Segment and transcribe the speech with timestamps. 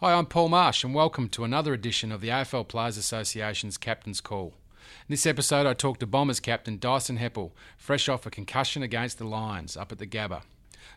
[0.00, 4.20] Hi, I'm Paul Marsh, and welcome to another edition of the AFL Players Association's Captain's
[4.20, 4.54] Call.
[4.76, 9.18] In this episode, I talked to Bombers captain Dyson Heppell, fresh off a concussion against
[9.18, 10.42] the Lions up at the Gabba.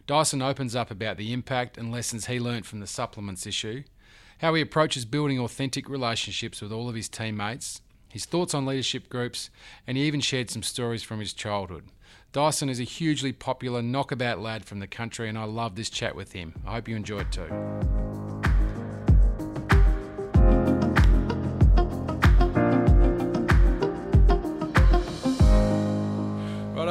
[0.05, 3.81] Dyson opens up about the impact and lessons he learnt from the supplements issue,
[4.37, 9.09] how he approaches building authentic relationships with all of his teammates, his thoughts on leadership
[9.09, 9.49] groups,
[9.87, 11.85] and he even shared some stories from his childhood.
[12.33, 16.15] Dyson is a hugely popular knockabout lad from the country, and I love this chat
[16.15, 16.53] with him.
[16.67, 18.20] I hope you enjoy it too.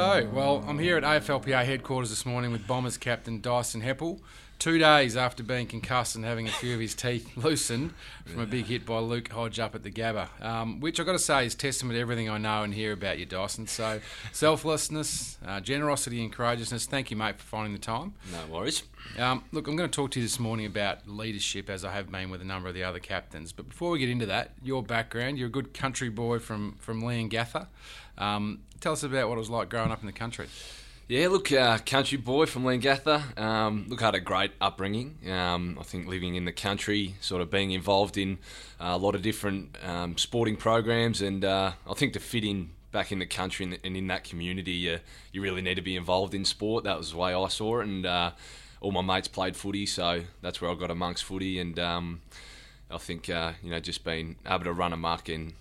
[0.01, 4.19] Righto, well, I'm here at AFLPA headquarters this morning with Bombers captain Dyson Heppell.
[4.57, 7.93] Two days after being concussed and having a few of his teeth loosened
[8.25, 11.11] from a big hit by Luke Hodge up at the Gabba, um, which I've got
[11.11, 13.67] to say is testament to everything I know and hear about you, Dyson.
[13.67, 14.01] So,
[14.31, 16.87] selflessness, uh, generosity, and courageousness.
[16.87, 18.15] Thank you, mate, for finding the time.
[18.31, 18.81] No worries.
[19.19, 22.11] Um, look, I'm going to talk to you this morning about leadership, as I have
[22.11, 23.51] been with a number of the other captains.
[23.51, 27.01] But before we get into that, your background, you're a good country boy from, from
[27.03, 27.67] Leongatha.
[28.17, 30.47] Um, tell us about what it was like growing up in the country.
[31.07, 33.37] Yeah, look, uh, country boy from Leongatha.
[33.37, 35.17] Um, look, I had a great upbringing.
[35.29, 38.37] Um, I think living in the country, sort of being involved in
[38.79, 42.69] uh, a lot of different um, sporting programs, and uh, I think to fit in
[42.93, 44.99] back in the country and, and in that community, you,
[45.33, 46.85] you really need to be involved in sport.
[46.85, 48.31] That was the way I saw it, and uh,
[48.79, 52.21] all my mates played footy, so that's where I got amongst footy, and um,
[52.89, 55.51] I think uh, you know just being able to run amok and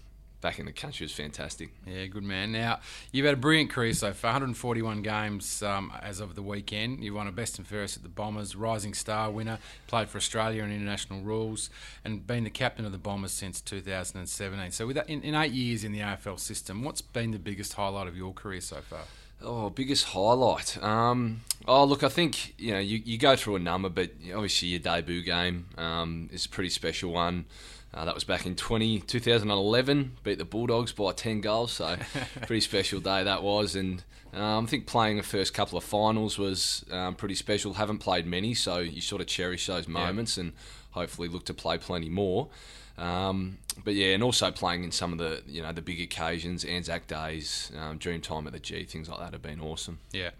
[0.40, 1.70] back in the country was fantastic.
[1.86, 2.52] Yeah, good man.
[2.52, 2.80] Now,
[3.12, 7.02] you've had a brilliant career so far 141 games um, as of the weekend.
[7.04, 10.62] You won a best and fairest at the Bombers, Rising Star winner, played for Australia
[10.62, 11.70] in international rules,
[12.04, 14.72] and been the captain of the Bombers since 2017.
[14.72, 17.74] So, with that, in, in eight years in the AFL system, what's been the biggest
[17.74, 19.02] highlight of your career so far?
[19.42, 20.82] Oh, biggest highlight.
[20.82, 24.68] Um, oh, look, I think you know you, you go through a number, but obviously
[24.68, 27.46] your debut game um, is a pretty special one.
[27.92, 31.96] Uh, that was back in 20, 2011, beat the Bulldogs by 10 goals, so
[32.46, 33.74] pretty special day that was.
[33.74, 37.74] And um, I think playing the first couple of finals was um, pretty special.
[37.74, 40.44] Haven't played many, so you sort of cherish those moments yeah.
[40.44, 40.52] and
[40.92, 42.48] hopefully look to play plenty more.
[42.96, 46.64] Um, but yeah, and also playing in some of the you know the big occasions,
[46.64, 49.98] Anzac Days, um, Dreamtime at the G, things like that have been awesome.
[50.12, 50.30] Yeah,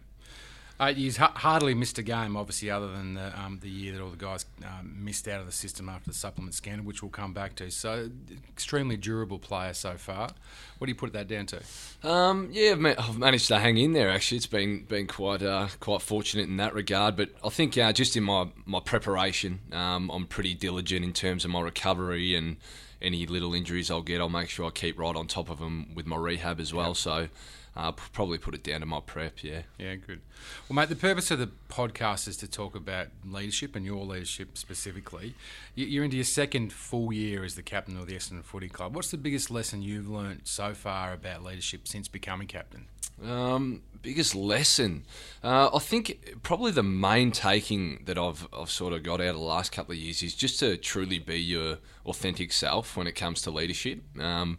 [0.83, 4.09] Eight years, hardly missed a game, obviously, other than the, um, the year that all
[4.09, 7.35] the guys um, missed out of the system after the supplement scandal, which we'll come
[7.35, 7.71] back to.
[7.71, 8.11] So,
[8.49, 10.31] extremely durable player so far.
[10.79, 11.63] What do you put that down to?
[12.03, 14.09] Um, yeah, I've, I've, managed to hang in there.
[14.09, 17.15] Actually, it's been been quite uh, quite fortunate in that regard.
[17.15, 21.45] But I think uh, just in my my preparation, um, I'm pretty diligent in terms
[21.45, 22.57] of my recovery and
[23.03, 25.91] any little injuries I'll get, I'll make sure I keep right on top of them
[25.95, 26.95] with my rehab as well.
[26.95, 27.29] So
[27.77, 29.63] I'll probably put it down to my prep, yeah.
[29.79, 30.21] Yeah, good.
[30.69, 34.59] Well, mate, the purpose of the podcast is to talk about leadership and your leadership
[34.59, 35.35] specifically.
[35.77, 38.97] You're into your second full year as the captain of the Essendon Footy Club.
[38.97, 42.87] What's the biggest lesson you've learnt so far about leadership since becoming captain?
[43.25, 45.05] Um, biggest lesson,
[45.43, 49.37] uh, I think probably the main taking that I've I've sort of got out of
[49.37, 53.13] the last couple of years is just to truly be your authentic self when it
[53.13, 54.01] comes to leadership.
[54.19, 54.59] Um,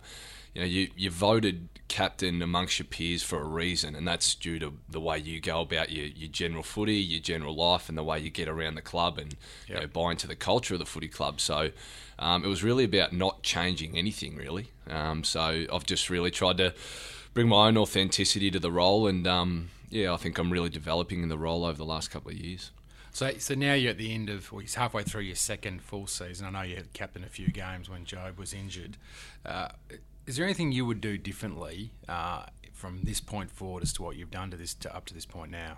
[0.53, 4.59] you know, you you voted captain amongst your peers for a reason, and that's due
[4.59, 8.03] to the way you go about your, your general footy, your general life, and the
[8.03, 9.35] way you get around the club and
[9.67, 9.69] yep.
[9.69, 11.39] you know, buy into the culture of the footy club.
[11.39, 11.71] So
[12.19, 14.71] um, it was really about not changing anything, really.
[14.87, 16.73] Um, so I've just really tried to
[17.33, 21.23] bring my own authenticity to the role, and um, yeah, I think I'm really developing
[21.23, 22.71] in the role over the last couple of years.
[23.13, 26.07] So, so now you're at the end of, well, he's halfway through your second full
[26.07, 26.47] season.
[26.47, 28.95] I know you had captained a few games when Jobe was injured.
[29.45, 29.69] Uh,
[30.25, 34.15] is there anything you would do differently uh, from this point forward as to what
[34.15, 35.77] you've done to this to up to this point now?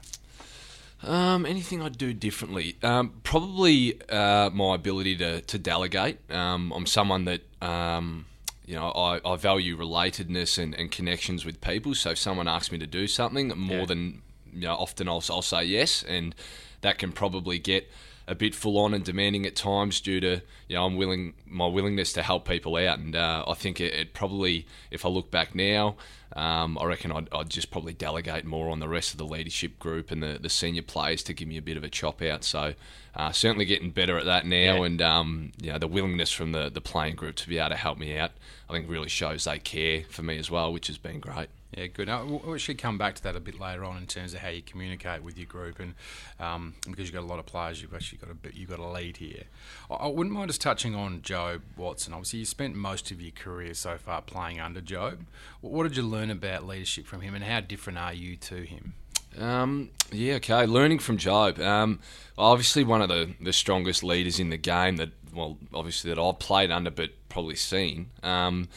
[1.02, 2.78] Um, anything I'd do differently?
[2.84, 6.20] Um, probably uh, my ability to, to delegate.
[6.32, 8.26] Um, I'm someone that um,
[8.66, 11.96] you know I, I, value relatedness and, and, connections with people.
[11.96, 13.86] So if someone asks me to do something, more yeah.
[13.86, 14.22] than
[14.54, 16.36] you know, often I'll, I'll say yes, and
[16.82, 17.90] that can probably get
[18.28, 21.68] a bit full on and demanding at times due to you know I'm willing my
[21.68, 25.30] willingness to help people out and uh, I think it, it, probably if I look
[25.30, 25.96] back now
[26.36, 29.78] um, I reckon I'd, I'd, just probably delegate more on the rest of the leadership
[29.78, 32.44] group and the, the senior players to give me a bit of a chop out
[32.44, 32.74] so
[33.16, 34.84] uh, certainly getting better at that now yeah.
[34.84, 37.76] and um, you know the willingness from the, the playing group to be able to
[37.76, 38.32] help me out
[38.70, 41.50] I think really shows they care for me as well which has been great.
[41.76, 42.08] Yeah, good.
[42.08, 44.50] Now, we should come back to that a bit later on in terms of how
[44.50, 45.96] you communicate with your group, and
[46.40, 48.80] um, because you've got a lot of players, you've actually got a bit, you've got
[48.80, 49.44] a lead here.
[49.90, 52.14] I, wouldn't mind just touching on Jobe Watson.
[52.14, 55.26] Obviously, you spent most of your career so far playing under Jobe.
[55.62, 58.94] What did you learn about leadership from him, and how different are you to him?
[59.40, 60.68] Um, yeah, okay.
[60.68, 61.60] Learning from Jobe.
[61.60, 62.00] Um,
[62.38, 66.40] obviously, one of the, the strongest leaders in the game that well, obviously that I've
[66.40, 68.10] played under, but probably seen.
[68.22, 68.68] Um,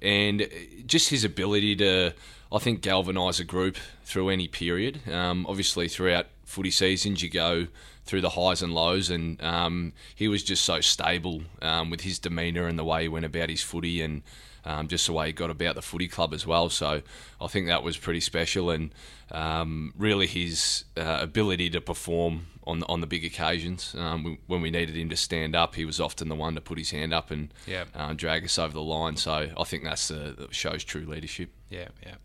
[0.00, 0.48] and
[0.86, 2.12] just his ability to,
[2.52, 5.08] I think, galvanise a group through any period.
[5.10, 7.68] Um, obviously, throughout footy seasons, you go
[8.04, 12.18] through the highs and lows, and um, he was just so stable um, with his
[12.18, 14.22] demeanour and the way he went about his footy, and
[14.64, 16.68] um, just the way he got about the footy club as well.
[16.68, 17.02] So
[17.40, 18.94] I think that was pretty special, and
[19.30, 23.94] um, really his uh, ability to perform on on the big occasions.
[23.96, 26.76] Um, when we needed him to stand up, he was often the one to put
[26.78, 27.52] his hand up and
[27.94, 29.16] uh, drag us over the line.
[29.16, 31.50] So I think that's uh, that shows true leadership.
[31.70, 32.16] Yeah, yeah.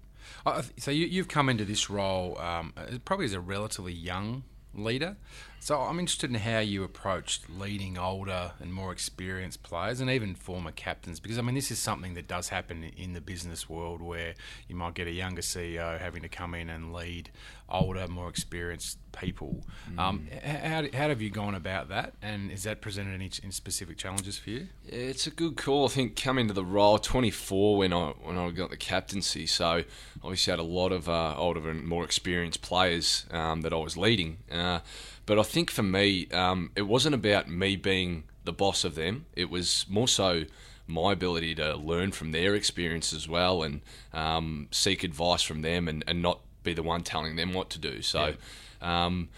[0.78, 2.74] So you, you've come into this role um,
[3.06, 5.18] probably as a relatively young leader.
[5.60, 10.34] So I'm interested in how you approached leading older and more experienced players, and even
[10.34, 14.02] former captains, because I mean this is something that does happen in the business world
[14.02, 14.34] where
[14.68, 17.32] you might get a younger CEO having to come in and lead
[17.70, 19.62] older, more experienced people.
[19.98, 23.98] Um, how, how have you gone about that, and is that presented any, any specific
[23.98, 24.68] challenges for you?
[24.86, 25.86] Yeah, it's a good call.
[25.86, 29.84] I think coming to the role, 24 when I when I got the captaincy, so
[30.24, 33.98] obviously had a lot of uh, older and more experienced players um, that I was
[33.98, 34.38] leading.
[34.52, 34.80] Uh,
[35.28, 39.26] but I think for me, um, it wasn't about me being the boss of them.
[39.36, 40.46] It was more so
[40.88, 43.82] my ability to learn from their experience as well and
[44.14, 47.80] um, seek advice from them and, and not be the one telling them what to
[47.80, 48.02] do.
[48.02, 48.34] So.
[48.82, 49.30] Um,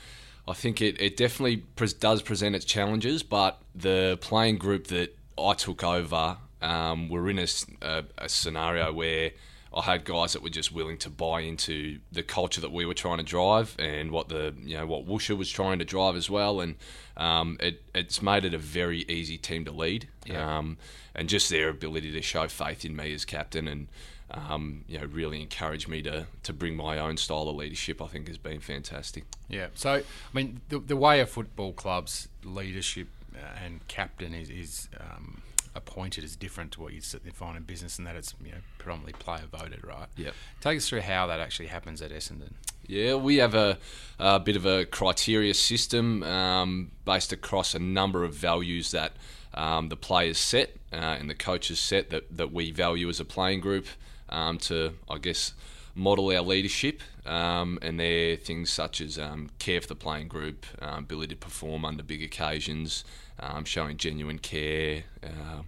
[0.47, 5.15] I think it, it definitely pres does present its challenges, but the playing group that
[5.37, 9.31] I took over um, were in a scenario where
[9.73, 12.95] I had guys that were just willing to buy into the culture that we were
[12.95, 16.29] trying to drive and what the you know what Woosha was trying to drive as
[16.29, 16.75] well, and
[17.17, 20.57] um, it, it's made it a very easy team to lead, Yeah.
[20.57, 20.77] um,
[21.13, 23.87] and just their ability to show faith in me as captain and.
[24.31, 27.99] Um, you know, really encouraged me to, to bring my own style of leadership.
[27.99, 29.23] I think has been fantastic.
[29.47, 29.69] Yeah.
[29.73, 34.87] So, I mean, the, the way a football club's leadership uh, and captain is, is
[34.99, 35.41] um,
[35.79, 39.13] appointed is different to what you find in business, and that it's you know predominantly
[39.13, 40.07] player voted, right?
[40.15, 40.33] Yep.
[40.61, 42.53] Take us through how that actually happens at Essendon.
[42.85, 43.77] Yeah, we have a,
[44.17, 49.13] a bit of a criteria system um, based across a number of values that
[49.53, 53.25] um, the players set uh, and the coaches set that, that we value as a
[53.25, 53.85] playing group
[54.29, 55.53] um, to, I guess,
[55.95, 57.01] model our leadership.
[57.25, 61.39] Um, and they're things such as um, care for the playing group, um, ability to
[61.39, 63.03] perform under big occasions,
[63.39, 65.03] um, showing genuine care.
[65.23, 65.67] Um,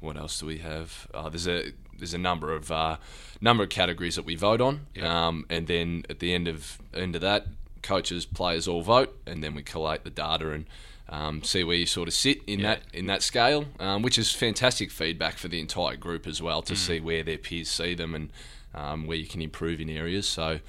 [0.00, 1.08] what else do we have?
[1.14, 2.96] Uh, there's a there's a number of uh,
[3.40, 5.28] number of categories that we vote on, Yeah.
[5.28, 7.46] um, and then at the end of end of that,
[7.82, 10.66] coaches, players all vote, and then we collate the data and
[11.08, 12.74] um, see where you sort of sit in Yeah.
[12.74, 16.62] that in that scale, um, which is fantastic feedback for the entire group as well
[16.62, 16.76] to Mm.
[16.76, 18.30] see where their peers see them and
[18.74, 20.28] um, where you can improve in areas.
[20.28, 20.60] So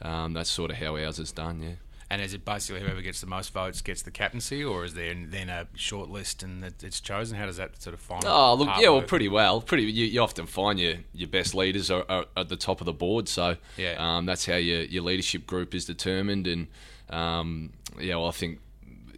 [0.00, 1.60] um, that's sort of how ours is done.
[1.62, 1.74] Yeah.
[2.12, 5.14] And is it basically whoever gets the most votes gets the captaincy, or is there
[5.14, 7.38] then a short list and it's chosen?
[7.38, 8.28] How does that sort of final?
[8.28, 9.60] Oh, look, yeah, well, pretty well.
[9.60, 12.86] Pretty, you, you often find your, your best leaders are, are at the top of
[12.86, 13.94] the board, so Yeah.
[13.98, 16.48] um, that's how your, your leadership group is determined.
[16.48, 16.66] And
[17.10, 18.58] um, yeah, well, I think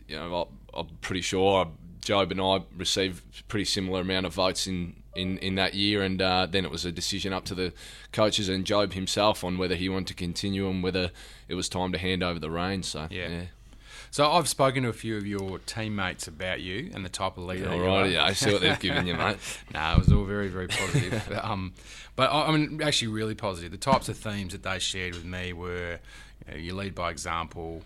[0.07, 1.69] you know I, I'm pretty sure
[2.03, 6.21] Jobe and I received pretty similar amount of votes in, in, in that year, and
[6.23, 7.73] uh, then it was a decision up to the
[8.13, 11.11] coaches and Jobe himself on whether he wanted to continue and whether
[11.49, 12.89] it was time to hand over the reins.
[12.89, 13.29] So Yeah.
[13.29, 13.43] yeah.
[14.11, 17.45] So I've spoken to a few of your teammates about you and the type of
[17.45, 17.71] leader.
[17.71, 19.39] All right, yeah, I see what they've given you, mate.
[19.73, 21.33] no, it was all very, very positive.
[21.43, 21.73] um,
[22.15, 23.71] but I I mean, actually, really positive.
[23.71, 25.99] The types of themes that they shared with me were
[26.47, 27.85] you, know, you lead by example,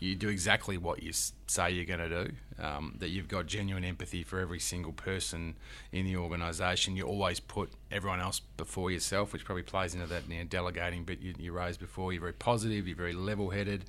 [0.00, 1.12] you do exactly what you
[1.46, 5.56] say you're going to do, um, that you've got genuine empathy for every single person
[5.92, 6.96] in the organisation.
[6.96, 11.04] You always put everyone else before yourself, which probably plays into that you know, delegating
[11.04, 12.12] bit you, you raised before.
[12.12, 13.84] You're very positive, you're very level headed.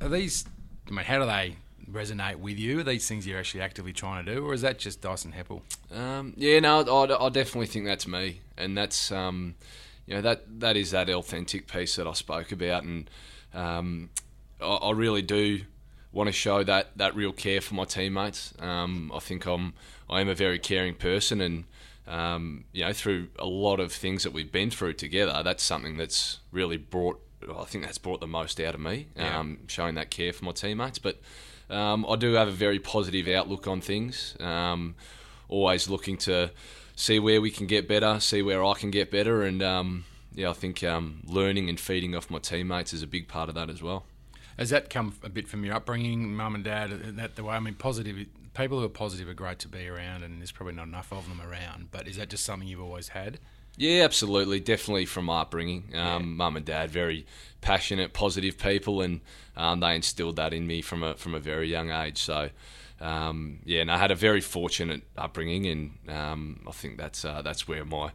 [0.00, 0.44] Are these,
[0.88, 1.56] I mean, how do they
[1.90, 2.80] resonate with you?
[2.80, 5.62] Are these things you're actually actively trying to do, or is that just Dyson Heppell?
[5.96, 9.54] Um, yeah, no, I, I definitely think that's me, and that's um,
[10.06, 13.08] you know that that is that authentic piece that I spoke about, and
[13.54, 14.10] um,
[14.60, 15.60] I, really do
[16.12, 18.54] want to show that that real care for my teammates.
[18.58, 19.74] Um, I think I'm
[20.08, 21.64] I am a very caring person, and
[22.06, 25.96] um, you know through a lot of things that we've been through together, that's something
[25.96, 27.20] that's really brought.
[27.56, 29.38] I think that's brought the most out of me, Yeah.
[29.38, 30.98] um, showing that care for my teammates.
[30.98, 31.20] But
[31.70, 34.36] um, I do have a very positive outlook on things.
[34.40, 34.96] Um,
[35.48, 36.50] always looking to
[36.96, 40.50] see where we can get better, see where I can get better, and um, yeah,
[40.50, 43.70] I think um, learning and feeding off my teammates is a big part of that
[43.70, 44.04] as well.
[44.58, 46.90] Has that come a bit from your upbringing, mum and dad?
[47.16, 50.24] That the way I mean, positive people who are positive are great to be around,
[50.24, 51.90] and there's probably not enough of them around.
[51.92, 53.38] But is that just something you've always had?
[53.76, 55.94] Yeah, absolutely, definitely from my upbringing.
[55.94, 57.24] Um, Mum and dad, very
[57.60, 59.20] passionate, positive people, and
[59.56, 62.18] um, they instilled that in me from a from a very young age.
[62.18, 62.50] So,
[63.00, 67.42] um, yeah, and I had a very fortunate upbringing, and um, I think that's uh,
[67.42, 68.10] that's where my,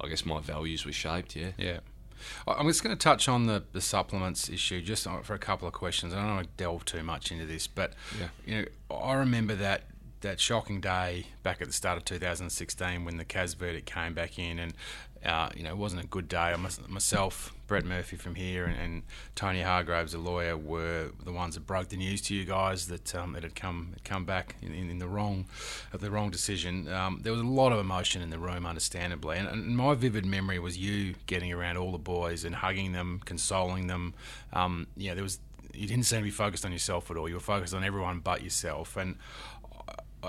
[0.00, 1.34] I guess my values were shaped.
[1.34, 1.50] Yeah.
[1.58, 1.80] Yeah.
[2.46, 5.74] I'm just going to touch on the, the supplements issue just for a couple of
[5.74, 6.12] questions.
[6.12, 8.28] I don't want to delve too much into this, but Yeah.
[8.46, 9.84] you know, I remember that
[10.20, 14.36] that shocking day back at the start of 2016 when the CAS verdict came back
[14.36, 14.74] in, and
[15.24, 16.54] uh, you know, it wasn't a good day.
[16.88, 19.02] Myself, Brett Murphy from here, and, and
[19.34, 23.14] Tony Hargreaves, a lawyer, were the ones that broke the news to you guys that
[23.14, 25.46] um, it had come come back in, in, the wrong
[25.92, 26.88] of the wrong decision.
[26.88, 30.24] Um, there was a lot of emotion in the room, understandably, and, and my vivid
[30.24, 34.14] memory was you getting around all the boys and hugging them, consoling them.
[34.52, 35.40] Um, yeah, there was
[35.74, 37.28] you didn't seem to be focused on yourself at all.
[37.28, 39.16] You were focused on everyone but yourself, and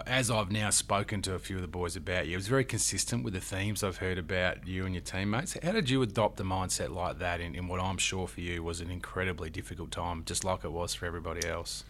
[0.06, 2.64] as I've now spoken to a few of the boys about you, it was very
[2.64, 5.58] consistent with the themes I've heard about you and your teammates.
[5.64, 8.62] How did you adopt a mindset like that in, in what I'm sure for you
[8.64, 11.84] was an incredibly difficult time, just like it was for everybody else?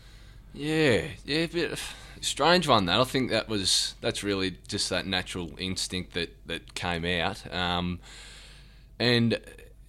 [0.54, 1.80] Yeah, yeah, a bit
[2.22, 2.86] strange one.
[2.86, 7.54] That I think that was that's really just that natural instinct that that came out,
[7.54, 8.00] um,
[8.98, 9.40] and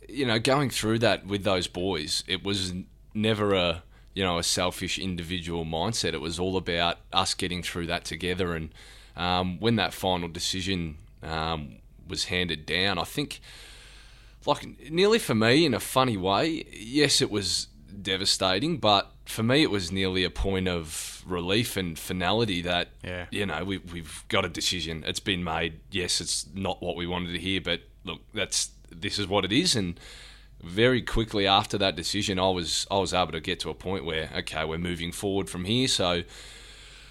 [0.06, 2.74] you know, going through that with those boys, it was
[3.14, 3.82] never a
[4.14, 6.14] you know a selfish individual mindset.
[6.14, 8.54] It was all about us getting through that together.
[8.54, 8.70] And
[9.16, 11.76] um, when that final decision um,
[12.08, 13.40] was handed down, I think
[14.46, 16.64] like nearly for me in a funny way.
[16.72, 17.68] Yes, it was
[18.02, 23.26] devastating, but for me it was nearly a point of relief and finality that Yeah.
[23.30, 25.04] you know we, we've got a decision.
[25.06, 25.80] It's been made.
[25.90, 29.52] Yes, it's not what we wanted to hear, but look, that's this is what it
[29.52, 29.76] is.
[29.76, 30.00] And
[30.62, 34.04] very quickly after that decision, I was I was able to get to a point
[34.04, 35.88] where okay, we're moving forward from here.
[35.88, 36.22] So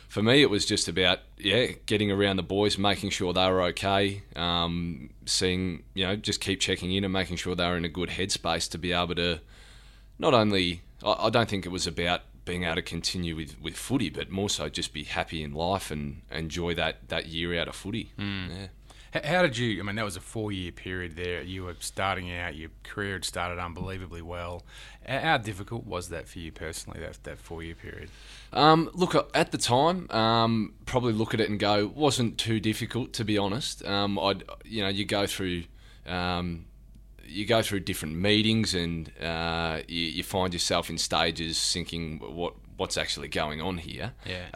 [0.07, 3.61] for me, it was just about yeah, getting around the boys, making sure they were
[3.63, 7.85] okay, um, seeing you know, just keep checking in and making sure they were in
[7.85, 9.39] a good headspace to be able to
[10.17, 10.81] not only.
[11.03, 14.31] I, I don't think it was about being able to continue with, with footy, but
[14.31, 18.11] more so just be happy in life and enjoy that, that year out of footy.
[18.49, 18.67] Yeah.
[19.13, 19.79] How did you?
[19.79, 21.41] I mean, that was a four-year period there.
[21.41, 22.55] You were starting out.
[22.55, 24.63] Your career had started unbelievably well.
[25.07, 26.99] How difficult was that for you personally?
[26.99, 28.09] That that four-year period.
[28.53, 33.13] Um, look, at the time, um, probably look at it and go, wasn't too difficult
[33.13, 33.85] to be honest.
[33.85, 35.63] Um, I'd, you know, you go through,
[36.05, 36.65] um,
[37.25, 42.53] you go through different meetings and uh, you, you find yourself in stages thinking, what
[42.77, 44.13] what's actually going on here?
[44.25, 44.47] Yeah.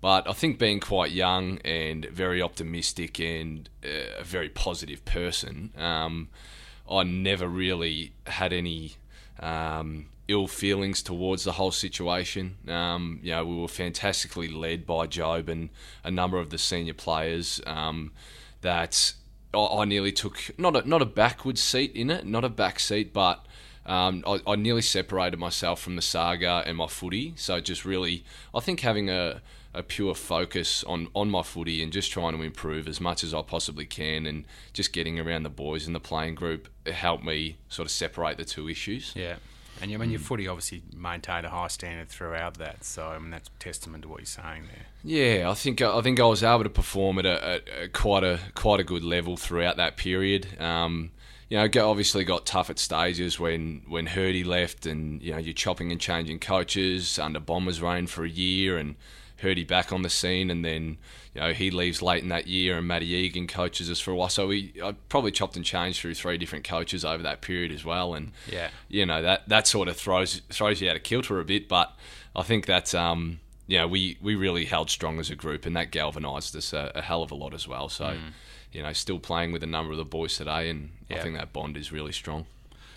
[0.00, 5.72] But I think being quite young and very optimistic and uh, a very positive person,
[5.76, 6.28] um,
[6.90, 8.94] I never really had any
[9.40, 12.56] um, ill feelings towards the whole situation.
[12.66, 15.68] Um, you know, we were fantastically led by Jobe and
[16.02, 17.60] a number of the senior players.
[17.66, 18.12] Um,
[18.62, 19.14] that
[19.52, 22.80] I, I nearly took not a, not a backward seat in it, not a back
[22.80, 23.44] seat, but
[23.86, 27.34] um, I, I nearly separated myself from the saga and my footy.
[27.36, 31.92] So just really, I think having a, a pure focus on, on my footy and
[31.92, 35.50] just trying to improve as much as I possibly can, and just getting around the
[35.50, 39.12] boys in the playing group helped me sort of separate the two issues.
[39.14, 39.36] Yeah.
[39.80, 42.84] And you I mean your footy obviously maintained a high standard throughout that.
[42.84, 44.86] So I mean that's testament to what you're saying there.
[45.02, 48.24] Yeah, I think I think I was able to perform at a, at a quite
[48.24, 50.60] a quite a good level throughout that period.
[50.60, 51.12] Um,
[51.48, 55.54] you know, obviously got tough at stages when when Hirdy left, and you know you're
[55.54, 58.96] chopping and changing coaches under Bomber's reign for a year, and
[59.42, 60.98] Hirdy back on the scene, and then
[61.34, 64.16] you know he leaves late in that year, and Matty Egan coaches us for a
[64.16, 64.28] while.
[64.28, 67.84] So we I probably chopped and changed through three different coaches over that period as
[67.84, 68.68] well, and Yeah.
[68.88, 71.68] you know that that sort of throws throws you out of kilter a bit.
[71.68, 71.94] But
[72.36, 75.74] I think that's um, you know we we really held strong as a group, and
[75.76, 77.88] that galvanised us a, a hell of a lot as well.
[77.88, 78.16] So
[78.72, 81.16] you know, still playing with a number of the boys today, and Yeah.
[81.18, 82.46] I think that bond is really strong.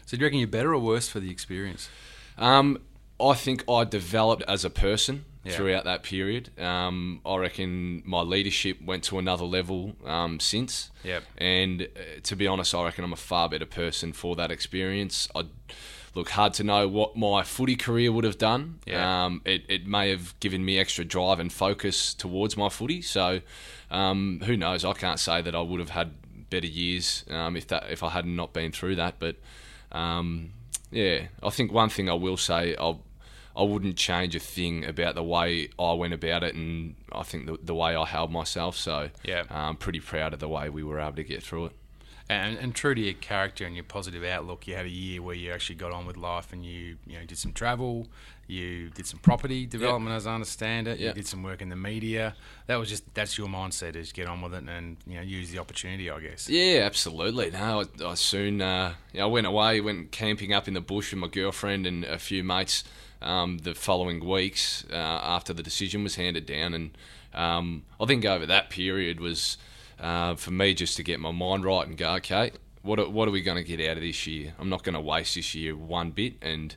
[0.05, 1.89] So do you reckon you're better or worse for the experience?
[2.37, 2.77] Um,
[3.19, 5.53] I think I developed as a person Yeah.
[5.53, 6.57] throughout that period.
[6.59, 10.89] Um, I reckon my leadership went to another level um, since.
[11.03, 11.23] Yep.
[11.37, 11.85] And uh,
[12.23, 15.27] to be honest, I reckon I'm a far better person for that experience.
[15.35, 15.43] I
[16.15, 18.79] look hard to know what my footy career would have done.
[18.85, 19.25] Yeah.
[19.25, 23.01] Um, it, it may have given me extra drive and focus towards my footy.
[23.01, 23.41] So
[23.91, 24.85] um, who knows?
[24.85, 26.11] I can't say that I would have had
[26.49, 29.15] better years um, if that if I had not been through that.
[29.19, 29.37] But
[29.91, 30.51] um,
[30.91, 32.95] yeah, I think one thing I will say, I
[33.55, 37.45] I wouldn't change a thing about the way I went about it, and I think
[37.45, 38.75] the, the way I held myself.
[38.75, 39.43] So Yeah.
[39.49, 41.71] I'm pretty proud of the way we were able to get through it.
[42.29, 45.35] And, and true to your character and your positive outlook, you had a year where
[45.35, 48.07] you actually got on with life and you you know did some travel,
[48.47, 51.75] you did some property development as I understand it, you did some work in the
[51.75, 52.33] media.
[52.67, 55.51] That was just that's your mindset is get on with it and you know use
[55.51, 56.49] the opportunity, I guess.
[56.49, 57.51] Yeah, absolutely.
[57.51, 60.81] No, I, I soon uh, you know, I went away, went camping up in the
[60.81, 62.85] bush with my girlfriend and a few mates
[63.23, 66.97] um, the following weeks uh, after the decision was handed down, and
[67.33, 69.57] um, I think over that period was
[69.99, 72.51] uh, for me just to get my mind right and go, okay,
[72.81, 74.53] what are, what are we going to get out of this year?
[74.59, 76.75] I'm not going to waste this year one bit, and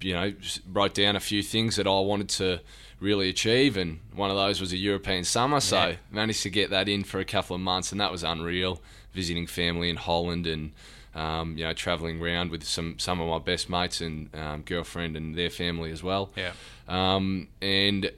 [0.00, 0.32] you know,
[0.72, 2.60] wrote down a few things that I wanted to
[2.98, 5.60] really achieve, and one of those was a European summer.
[5.60, 5.96] So Yeah.
[6.10, 8.80] managed to get that in for a couple of months, and that was unreal.
[9.12, 10.72] Visiting family in Holland and
[11.14, 15.16] um, you know traveling around with some some of my best mates and um, girlfriend
[15.16, 16.30] and their family as well.
[16.36, 16.52] Yeah.
[16.88, 18.10] Um, and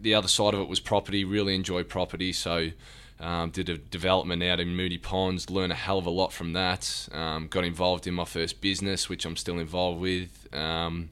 [0.00, 1.24] the other side of it was property.
[1.24, 2.70] Really enjoyed property, so.
[3.20, 6.52] Um, did a development out in Moonee Ponds, learned a hell of a lot from
[6.54, 7.08] that.
[7.12, 10.48] Um, got involved in my first business, which I'm still involved with.
[10.52, 11.10] Um,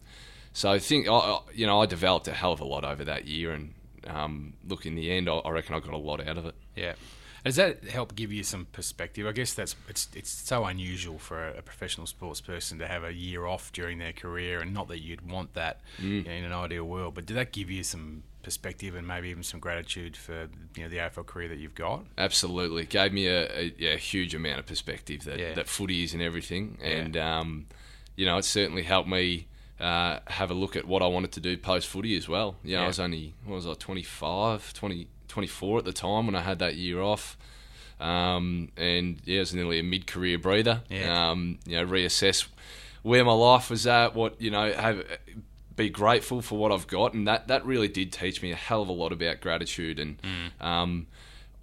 [0.52, 3.04] so I think I, I- you know I developed a hell of a lot over
[3.04, 3.72] that year, and
[4.08, 6.54] um, look in the end, I, I reckon I got a lot out of it.
[6.74, 6.94] Yeah.
[7.44, 9.26] Does that help give you some perspective?
[9.26, 13.12] I guess that's it's it's so unusual for a, professional sports person to have a
[13.12, 16.52] year off during their career, and not that you'd want that you know, in an
[16.52, 17.14] ideal world.
[17.14, 20.88] But did that give you some perspective and maybe even some gratitude for you know
[20.88, 22.04] the AFL career that you've got?
[22.16, 25.54] Absolutely, gave me a, a, yeah, a huge amount of perspective that, Yeah.
[25.54, 26.86] that footy is and everything, Yeah.
[26.90, 27.66] and um,
[28.14, 29.48] you know it certainly helped me
[29.80, 32.54] uh, have a look at what I wanted to do post footy as well.
[32.62, 32.84] You know, Yeah.
[32.84, 36.58] I was only what was I 25, 20, 24 at the time when I had
[36.58, 37.38] that year off.
[37.98, 40.82] Um, and yeah, it was nearly a mid-career breather.
[40.90, 41.30] Yeah.
[41.30, 42.46] Um, you know, reassess
[43.02, 45.04] where my life was at, what you know, have
[45.74, 48.82] be grateful for what I've got, and that that really did teach me a hell
[48.82, 49.98] of a lot about gratitude.
[49.98, 50.20] And
[50.60, 51.06] um,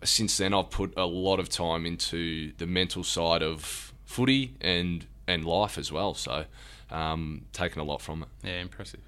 [0.04, 5.06] since then, I've put a lot of time into the mental side of footy and
[5.28, 6.16] and life as well.
[6.16, 6.46] So,
[6.90, 8.30] um, taken a lot from it.
[8.44, 9.02] Yeah, impressive.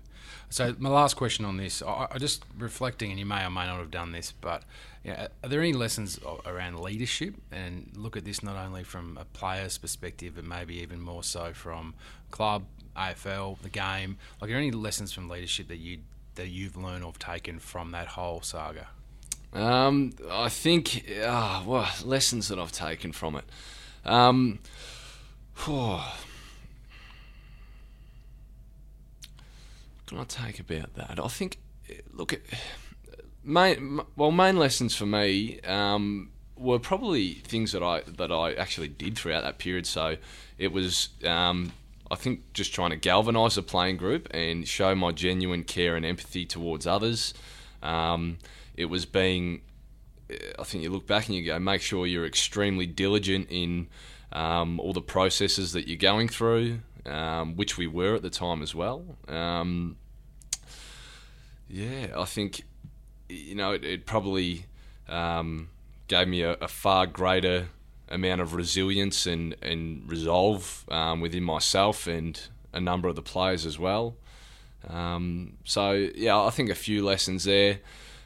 [0.49, 3.65] So my last question on this, I, I just reflecting, and you may or may
[3.65, 4.63] not have done this, but
[5.03, 7.35] yeah, are there any lessons around leadership?
[7.51, 11.53] And look at this not only from a player's perspective, but maybe even more so
[11.53, 11.95] from
[12.29, 14.17] club, AFL, the game.
[14.39, 15.99] Like, are there any lessons from leadership that you
[16.35, 18.87] that you've learned or taken from that whole saga?
[19.53, 23.45] Um, I think, ah, well, lessons that I've taken from it.
[24.05, 24.59] Um,
[25.65, 26.05] what
[30.11, 31.19] can I take about that?
[31.23, 31.57] I think,
[32.11, 32.39] look,
[33.45, 38.89] main, well, main lessons for me um, were probably things that I that I actually
[38.89, 39.87] did throughout that period.
[39.87, 40.17] So
[40.57, 41.71] it was, um,
[42.11, 46.05] I think, just trying to galvanise the playing group and show my genuine care and
[46.05, 47.33] empathy towards others.
[47.81, 48.37] Um,
[48.75, 49.61] it was being
[50.59, 53.87] I think you look back and you go, make sure you're extremely diligent in
[54.33, 58.61] um, all the processes that you're going through, um, which we were at the time
[58.61, 59.03] as well.
[59.27, 59.97] Um,
[61.71, 62.63] yeah, I think
[63.29, 64.65] you know it, it probably
[65.07, 65.69] um,
[66.07, 67.67] gave me a, a far greater
[68.09, 72.39] amount of resilience and and resolve um, within myself and
[72.73, 74.15] a number of the players as well.
[74.87, 77.79] Um, so yeah, I think a few lessons there.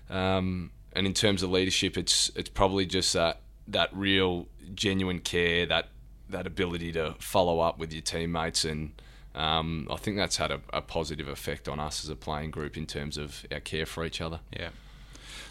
[0.10, 5.66] Um, and in terms of leadership, it's it's probably just that that real genuine care,
[5.68, 5.90] that
[6.30, 9.00] that ability to follow up with your teammates, and
[9.36, 12.78] um, I think that's had a, a positive effect on us as a playing group
[12.78, 14.40] in terms of our care for each other.
[14.52, 14.70] Yeah.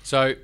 [0.03, 0.35] So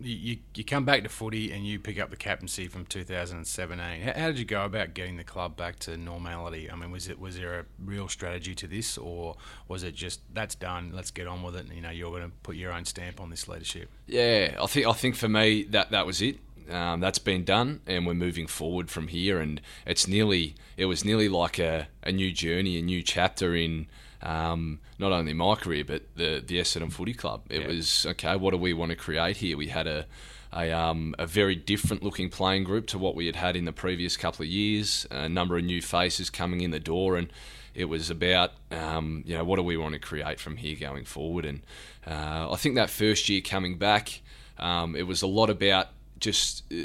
[0.00, 4.00] you, you, come back to footy and you pick up the captaincy from 2017.
[4.00, 6.70] How, how did you go about getting the club back to normality?
[6.70, 9.36] I mean, was it was there a real strategy to this, or
[9.66, 11.66] was it just that's done, let's get on with it?
[11.66, 13.88] And, you know, you're going to put your own stamp on this leadership.
[14.06, 16.38] Yeah, I think I think for me that that was it.
[16.70, 19.40] Um, that's been done, and we're moving forward from here.
[19.40, 23.86] And it's nearly it was nearly like a, a new journey, a new chapter in
[24.22, 27.42] um, not only my career but the the Essendon Footy Club.
[27.50, 27.68] It Yeah.
[27.68, 28.36] was okay.
[28.36, 29.56] What do we want to create here?
[29.56, 30.06] We had a
[30.50, 33.72] a, um, a very different looking playing group to what we had had in the
[33.72, 35.06] previous couple of years.
[35.10, 37.30] A number of new faces coming in the door, and
[37.74, 41.04] it was about um, you know what do we want to create from here going
[41.04, 41.44] forward.
[41.44, 41.60] And
[42.06, 44.20] uh, I think that first year coming back,
[44.58, 45.88] um, it was a lot about
[46.20, 46.76] just uh,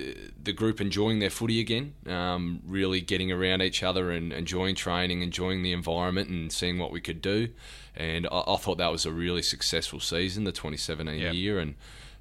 [0.41, 5.21] the group enjoying their footy again, um, really getting around each other and enjoying training,
[5.21, 7.49] enjoying the environment, and seeing what we could do.
[7.95, 11.33] And I, I thought that was a really successful season, the 2017 Yep.
[11.33, 11.75] year, and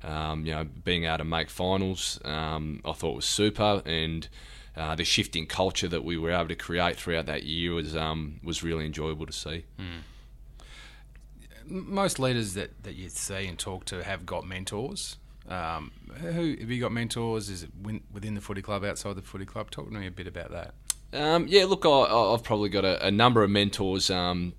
[0.04, 3.82] um, you know being able to make finals, um, I thought was super.
[3.86, 4.28] And
[4.76, 8.40] uh, the shifting culture that we were able to create throughout that year was um,
[8.42, 9.64] was really enjoyable to see.
[9.78, 10.04] M-
[11.94, 15.16] Most leaders that, that you see and talk to have got mentors.
[15.52, 17.50] Um, who have you got mentors?
[17.50, 17.70] Is it
[18.12, 19.70] within the footy club, outside the footy club?
[19.70, 20.74] Talk to me a bit about that.
[21.12, 24.54] Um, yeah, look, I, I've probably got a, a number of mentors um,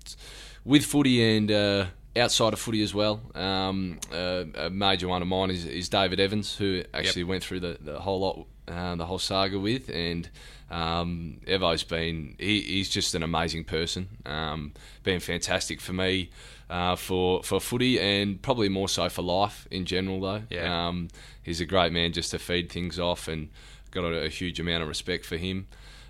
[0.64, 3.20] with footy and uh, outside of footy as well.
[3.34, 7.28] Um, uh, a major one of mine is, is David Evans, who actually yep.
[7.28, 10.28] went through the, the whole lot, uh, the whole saga with, and
[10.70, 14.08] um, Evo's been he, he's just an amazing person.
[14.26, 14.72] Um,
[15.02, 16.30] been fantastic for me
[16.70, 20.42] uh, for for footy and probably more so for life in general though.
[20.50, 20.88] Yeah.
[20.88, 21.08] Um,
[21.42, 23.50] he's a great man just to feed things off and
[23.90, 25.66] got a, a huge amount of respect for him.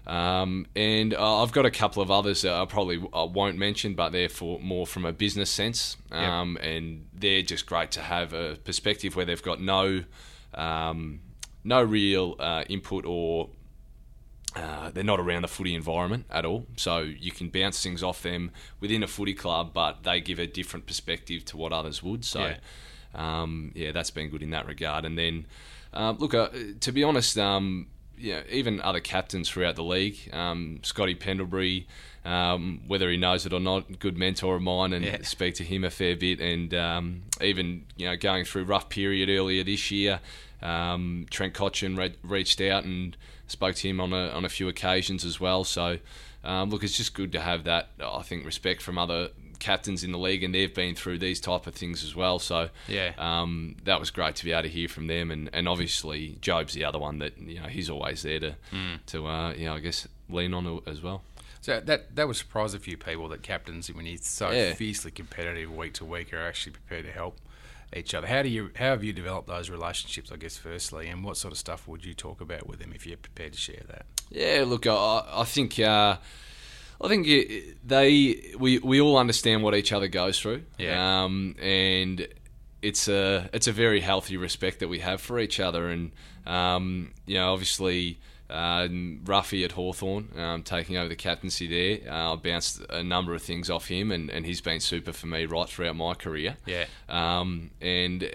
[0.07, 3.95] Um, and uh, I've got a couple of others that I probably uh, won't mention,
[3.95, 6.65] but they're for more from a business sense, um, yep.
[6.67, 10.05] and they're just great to have a perspective where they've got no
[10.53, 11.21] um,
[11.65, 13.49] no real uh, input or
[14.57, 18.23] uh, they're not around the footy environment at all, so you can bounce things off
[18.23, 22.25] them within a footy club, but they give a different perspective to what others would.
[22.25, 22.57] So, yeah,
[23.15, 25.05] um, yeah that's been good in that regard.
[25.05, 25.47] And then,
[25.93, 26.51] uh, look, uh,
[26.81, 31.89] to be honest, um, yeah, even other captains throughout the league, um, Scotty Pendlebury,
[32.25, 35.19] um, whether he knows it or not, good mentor of mine, and yeah.
[35.23, 36.41] speak to him a fair bit.
[36.41, 40.21] And um, even you know, going through rough period earlier this year,
[40.65, 44.69] um, Trent Cotchin re- reached out and spoke to him on a on a few
[44.69, 45.65] occasions as well.
[45.65, 45.99] So,
[46.43, 47.91] um, look, it's just good to have that.
[48.03, 51.67] I think respect from other captains in the league, and they've been through these type
[51.67, 52.39] of things as well.
[52.39, 55.31] So, yeah, um, that was great to be able to hear from them.
[55.31, 59.05] And, and obviously, Jobe's the other one that you know he's always there to mm.
[59.07, 61.23] to uh, you know I guess lean on as well.
[61.61, 64.75] So that that would surprise a few people that captains, when he's so yeah.
[64.75, 67.39] fiercely competitive week to week, are actually prepared to help
[67.95, 68.27] each other.
[68.27, 70.33] How do you how have you developed those relationships?
[70.33, 73.07] I guess firstly, and what sort of stuff would you talk about with them if
[73.07, 74.07] you're prepared to share that?
[74.31, 75.79] Yeah, look, I, I think.
[75.79, 76.17] Uh,
[77.01, 77.27] I think
[77.85, 80.63] they we we all understand what each other goes through.
[80.79, 81.25] Yeah.
[81.25, 82.27] Um, and
[82.83, 86.13] it's a it's a very healthy respect that we have for each other, and
[86.47, 88.89] um, you know, obviously uh,
[89.25, 92.13] Roughy at Hawthorn, um, taking over the captaincy there.
[92.13, 95.27] Uh, I bounced a number of things off him, and, and he's been super for
[95.27, 96.57] me right throughout my career.
[96.67, 96.85] Yeah.
[97.09, 98.29] Um, and uh,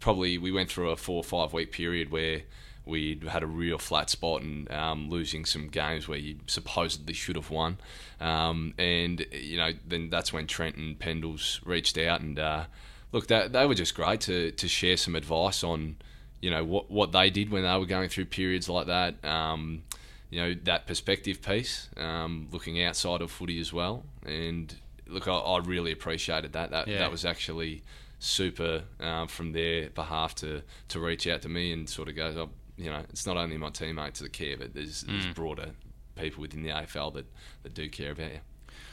[0.00, 2.42] probably we went through a four or five week period where
[2.86, 7.36] we had a real flat spot and um, losing some games where you supposedly should
[7.36, 7.78] have won.
[8.20, 12.64] Um, and, you know, then that's when Trent and Pendles reached out and, uh,
[13.12, 15.96] look, that, they were just great to, to share some advice on
[16.40, 19.24] you know what what they did when they were going through periods like that.
[19.24, 19.82] Um,
[20.30, 24.04] you know that perspective piece, um, looking outside of footy as well.
[24.24, 24.74] And
[25.08, 26.70] look, I, I really appreciated that.
[26.70, 26.98] That yeah.
[26.98, 27.82] that was actually
[28.20, 32.32] super um, from their behalf to to reach out to me and sort of go,
[32.36, 32.50] oh,
[32.80, 35.08] you know, it's not only my teammates that care, but there's, mm.
[35.08, 35.72] there's broader
[36.16, 37.26] people within the AFL that,
[37.62, 38.40] that do care about you.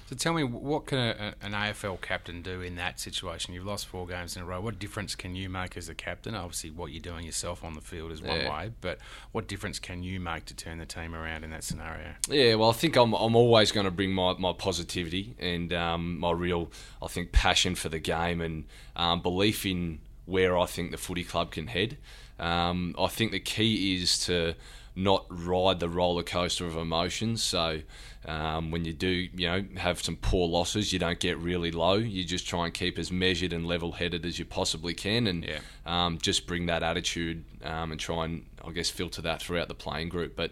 [0.08, 3.54] So tell me, what can a, an AFL captain do in that situation?
[3.54, 4.62] You've lost four games in a row.
[4.62, 6.34] What difference can you make as a captain?
[6.34, 8.50] Obviously, what you're doing yourself on the field is one yeah.
[8.50, 9.00] way, but
[9.34, 12.14] what difference can you make to turn the team around in that scenario?
[12.30, 16.18] Yeah, well, I think I'm, I'm always going to bring my, my positivity and um,
[16.20, 16.72] my real,
[17.04, 18.64] I think, passion for the game and
[18.96, 21.98] um, belief in where I think the footy club can head.
[22.40, 24.56] Um, I think the key is to
[24.98, 27.44] not ride the roller coaster of emotions.
[27.44, 27.82] So
[28.28, 31.96] um, when you do, you know, have some poor losses, you don't get really low.
[31.96, 35.60] You just try and keep as measured and level-headed as you possibly can, and yeah.
[35.86, 39.76] um, just bring that attitude um, and try and, I guess, filter that throughout the
[39.76, 40.36] playing group.
[40.36, 40.52] But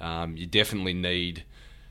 [0.00, 1.44] um, you definitely need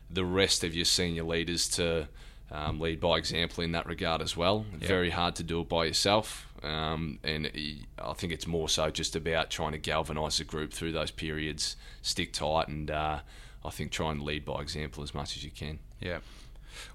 [0.10, 2.10] the rest of your senior leaders to
[2.52, 4.66] um, lead by example in that regard as well.
[4.74, 4.82] Yep.
[4.82, 6.48] Very hard to do it by yourself.
[6.62, 7.50] Um, and
[7.98, 11.78] I think it's more so just about trying to galvanise the group through those periods,
[12.02, 13.20] stick tight, and uh,
[13.64, 15.80] I think try and lead by example as much as you can.
[16.00, 16.20] Yeah.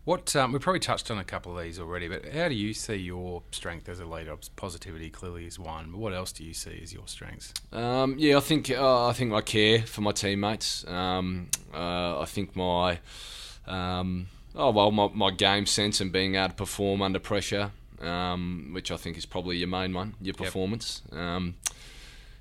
[0.04, 2.72] What um, we probably touched on a couple of these already, but how do you
[2.72, 4.34] see your strength as a leader?
[4.56, 7.52] Positivity clearly is one, but what else do you see as your strengths?
[7.72, 10.86] Um, yeah, I think uh, I think I care for my teammates.
[10.86, 13.00] Um, uh, I think my
[13.66, 18.70] um, oh well, my, my game sense and being able to perform under pressure um,
[18.72, 21.02] which I think is probably your main one, your performance.
[21.10, 21.20] Yep.
[21.20, 21.54] Um,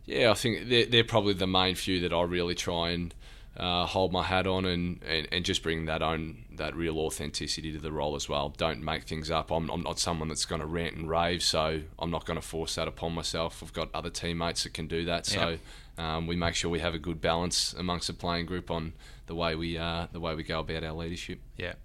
[0.06, 3.14] yeah, I think they're, they're, probably the main few that I really try and
[3.58, 7.72] uh, hold my hat on and, and, and, just bring that own that real authenticity
[7.72, 8.50] to the role as well.
[8.50, 9.52] Don't make things up.
[9.52, 12.46] I'm, I'm not someone that's going to rant and rave, so I'm not going to
[12.46, 13.64] force that upon myself.
[13.64, 15.50] I've got other teammates that can do that, so.
[15.50, 15.60] Yep.
[15.98, 18.92] Um, we make sure we have a good balance amongst the playing group on
[19.28, 21.40] the way we uh, the way we go about our leadership.
[21.56, 21.76] Yeah,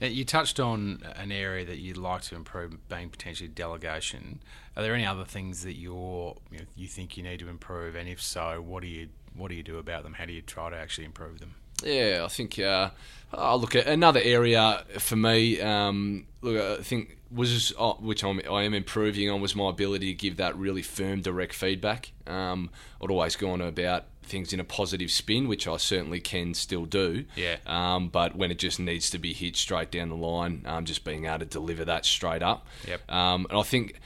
[0.00, 4.40] now, you touched on an area that you'd like to improve, being potentially delegation.
[4.76, 7.94] Are there any other things that you're you, know, you think you need to improve,
[7.94, 10.14] and if so, what are you what do you do about them?
[10.14, 11.54] How do you try to actually improve them?
[11.82, 12.58] Yeah, I think.
[12.58, 12.90] Uh,
[13.32, 15.60] oh, look, at another area for me.
[15.60, 20.14] Um, look, I think was oh, which I'm, I am improving on was my ability
[20.14, 22.12] to give that really firm, direct feedback.
[22.26, 22.70] Um,
[23.02, 27.24] I'd always gone about things in a positive spin, which I certainly can still do.
[27.36, 27.56] Yeah.
[27.66, 31.04] Um, but when it just needs to be hit straight down the line, um, just
[31.04, 32.66] being able to deliver that straight up.
[32.86, 33.10] Yep.
[33.10, 34.00] Um, and I think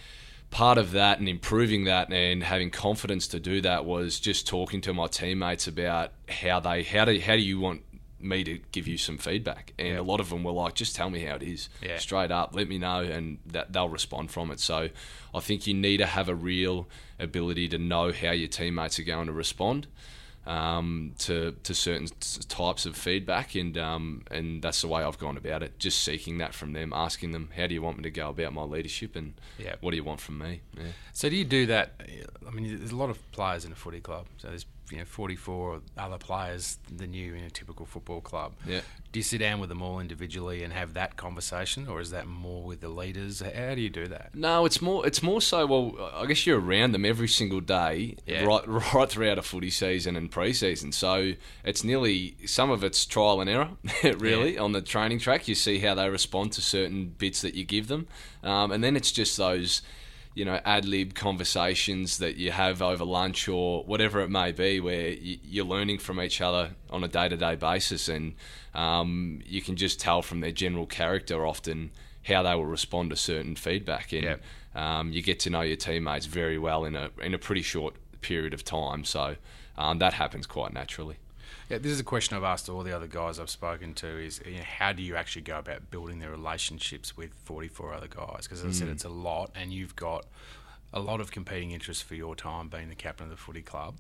[0.51, 4.81] part of that and improving that and having confidence to do that was just talking
[4.81, 7.83] to my teammates about how they how do how do you want
[8.19, 10.01] me to give you some feedback and Yeah.
[10.01, 11.99] a lot of them were like just tell me how it is Yeah.
[11.99, 14.91] straight up let me know and that they'll respond from it so
[15.35, 16.87] I think you need to have a real
[17.19, 19.87] ability to know how your teammates are going to respond
[20.51, 22.09] um, to to certain
[22.49, 25.79] types of feedback, and um, and that's the way I've gone about it.
[25.79, 28.53] Just seeking that from them, asking them, "How do you want me to go about
[28.53, 29.77] my leadership, and Yeah.
[29.81, 30.85] what do you want from me?" Yeah.
[31.13, 32.01] So do you do that?
[32.47, 34.27] I mean, there's a lot of players in a footy club.
[34.39, 38.53] So there's you know 44 other players than you in a typical football club.
[38.67, 38.81] Yeah.
[39.13, 42.27] Do you sit down with them all individually and have that conversation, or is that
[42.29, 43.41] more with the leaders?
[43.41, 44.35] How do you do that?
[44.35, 45.05] No, it's more.
[45.07, 45.67] It's more so.
[45.67, 48.45] Well, I guess you're around them every single day, Yeah.
[48.45, 48.63] right,
[48.95, 50.93] right throughout a footy season and pre-season.
[50.93, 51.33] So
[51.65, 53.71] it's nearly some of it's trial and error,
[54.05, 55.49] really, on the training track.
[55.49, 58.07] You see how they respond to certain bits that you give them,
[58.45, 59.83] um, and then it's just those,
[60.41, 64.81] you know, ad lib conversations that you have over lunch or whatever it may be,
[64.81, 65.11] where
[65.53, 68.33] you're learning from each other on a day-to-day basis, and
[68.75, 71.91] um, you can just tell from their general character often
[72.25, 74.43] how they will respond to certain feedback, and Yep.
[74.75, 77.95] um, you get to know your teammates very well in a in a pretty short
[78.23, 79.05] period of time.
[79.05, 79.37] So
[79.77, 81.17] um, that happens quite naturally.
[81.71, 84.43] Yeah, this is a question I've asked all the other guys I've spoken to: is
[84.45, 88.43] you know, how do you actually go about building their relationships with 44 other guys?
[88.43, 90.27] Because as I said, it's a lot, and you've got
[90.93, 93.95] a lot of competing interests for your time being the captain of the footy club.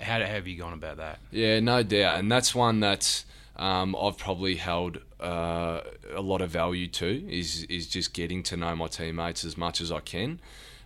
[0.00, 1.20] How have you gone about that?
[1.30, 3.22] Yeah, no doubt, and that's one that
[3.54, 5.82] um, I've probably held uh,
[6.12, 9.80] a lot of value to is is just getting to know my teammates as much
[9.80, 10.40] as I can,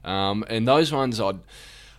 [0.04, 1.38] um, and those ones I'd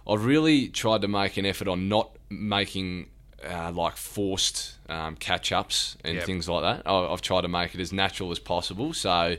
[0.08, 3.08] I've really tried to make an effort on not making.
[3.46, 6.26] Uh, like forced um, catch ups and Yep.
[6.26, 6.90] things like that.
[6.90, 8.94] I- I've tried to make it as natural as possible.
[8.94, 9.38] So,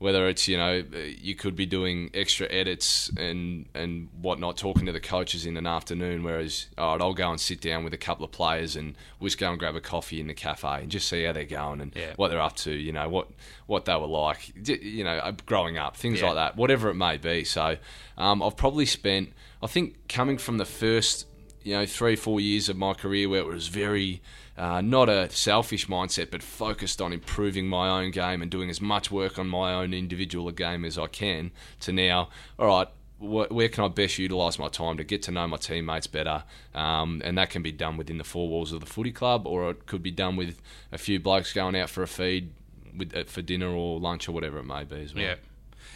[0.00, 0.84] whether it's you know
[1.20, 5.66] you could be doing extra edits and and whatnot, talking to the coaches in an
[5.66, 8.94] afternoon, whereas all right, I'll go and sit down with a couple of players and
[9.18, 11.44] we'll just go and grab a coffee in the cafe and just see how they're
[11.44, 12.12] going and Yeah.
[12.16, 12.70] what they're up to.
[12.72, 13.28] You know what
[13.66, 16.26] what they were like, you know, uh, growing up, things Yeah.
[16.26, 17.44] like that, whatever it may be.
[17.44, 17.78] So
[18.18, 19.32] um, I've probably spent,
[19.62, 21.24] I think, coming from the first
[21.62, 24.20] you know three four years of my career where it was very
[24.58, 28.80] uh, not a selfish mindset, but focused on improving my own game and doing as
[28.80, 31.52] much work on my own individual game as I can.
[31.80, 35.30] To now, all right, wh- where can I best utilise my time to get to
[35.30, 36.42] know my teammates better?
[36.74, 39.70] Um, and that can be done within the four walls of the footy club, or
[39.70, 42.50] it could be done with a few blokes going out for a feed
[42.96, 45.22] with, uh, for dinner or lunch or whatever it may be as well.
[45.22, 45.34] Yeah.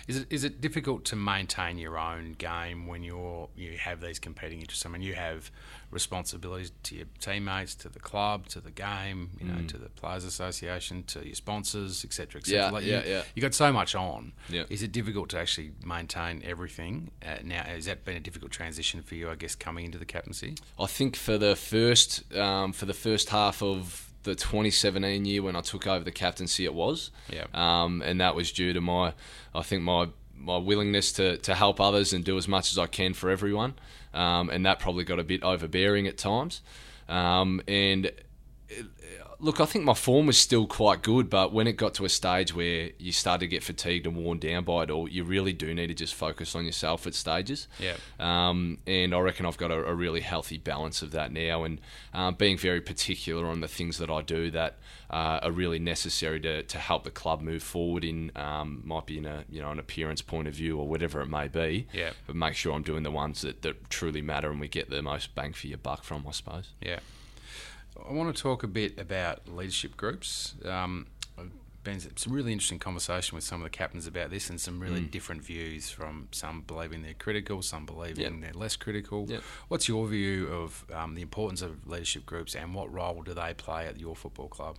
[0.09, 4.19] Is it is it difficult to maintain your own game when you're you have these
[4.19, 4.85] competing interests?
[4.85, 5.51] I mean, you have
[5.91, 10.25] responsibilities to your teammates, to the club, to the game, you know, to the players'
[10.25, 12.59] association, to your sponsors, etc., etc.
[12.59, 13.23] Yeah, like yeah, you, yeah.
[13.35, 14.33] You got so much on.
[14.49, 14.65] Yeah.
[14.71, 17.11] Is it difficult to actually maintain everything?
[17.25, 19.31] Uh, now, has that been a difficult transition for you?
[19.31, 20.57] I guess coming into the captaincy.
[20.79, 25.57] I think for the first um, for the first half of the 2017 year when
[25.57, 27.11] I took over the captaincy, it was.
[27.31, 27.47] Yeah.
[27.53, 29.15] Um, and that was due to my,
[29.55, 30.09] I think my
[30.43, 33.75] my willingness to, to help others and do as much as I can for everyone.
[34.13, 36.63] Um, and that probably got a bit overbearing at times.
[37.09, 38.11] Um, and
[39.43, 42.09] look, I think my form was still quite good, but when it got to a
[42.09, 45.53] stage where you start to get fatigued and worn down by it all, you really
[45.53, 47.67] do need to just focus on yourself at stages.
[47.79, 47.97] Yeah.
[48.21, 51.81] Um, and I reckon I've got a, a really healthy balance of that now, and
[52.15, 54.77] um, being very particular on the things that I do that
[55.11, 58.05] uh, are really necessary to, to help the club move forward.
[58.05, 61.21] In um, might be in a you know an appearance point of view or whatever
[61.21, 61.89] it may be.
[61.93, 62.11] Yeah.
[62.27, 65.03] But make sure I'm doing the ones that, that truly matter and we get the
[65.03, 66.71] most bang for your buck from, I suppose.
[66.81, 67.01] Yeah.
[68.09, 70.55] I want to talk a bit about leadership groups.
[70.65, 71.07] Um,
[71.39, 71.51] I've
[71.85, 75.01] been some really interesting conversation with some of the captains about this, and some really
[75.03, 78.33] different views from some believing they're critical, some believing Yep.
[78.41, 79.27] they're less critical.
[79.29, 79.43] Yep.
[79.69, 83.55] What's your view of um, the importance of leadership groups, and what role do they
[83.55, 84.77] play at your football club?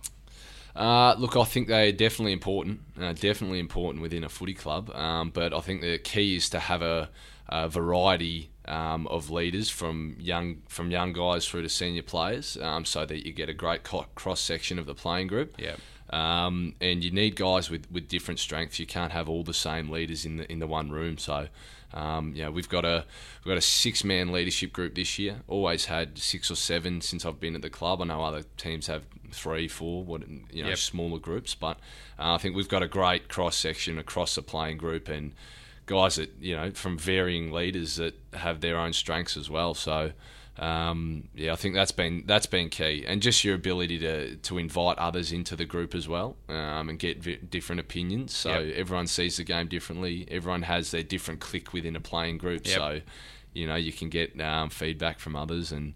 [0.74, 4.90] Uh, look, I think they're definitely important, uh, definitely important within a footy club.
[4.90, 7.10] Um, but I think the key is to have a,
[7.48, 12.84] a variety um, of leaders from young from young guys through to senior players, um,
[12.84, 15.54] so that you get a great co- cross section of the playing group.
[15.58, 15.76] Yeah.
[16.10, 18.78] Um, and you need guys with, with different strengths.
[18.78, 21.16] You can't have all the same leaders in the in the one room.
[21.18, 21.48] So,
[21.94, 23.04] um, yeah, we've got a
[23.44, 25.40] we've got a six man leadership group this year.
[25.48, 28.00] Always had six or seven since I've been at the club.
[28.02, 30.22] I know other teams have three, four, what
[30.52, 30.78] you know, Yep.
[30.78, 31.78] smaller groups, but
[32.18, 35.32] uh, I think we've got a great cross section across the playing group and
[35.86, 39.74] guys that you know from varying leaders that have their own strengths as well.
[39.74, 40.12] So.
[40.56, 44.58] Um, yeah, I think that's been that's been key, and just your ability to to
[44.58, 48.32] invite others into the group as well, um, and get v- different opinions.
[48.36, 48.74] So Yep.
[48.76, 50.28] everyone sees the game differently.
[50.30, 52.68] Everyone has their different click within a playing group.
[52.68, 52.76] Yep.
[52.76, 53.00] So
[53.52, 55.94] you know you can get um, feedback from others, and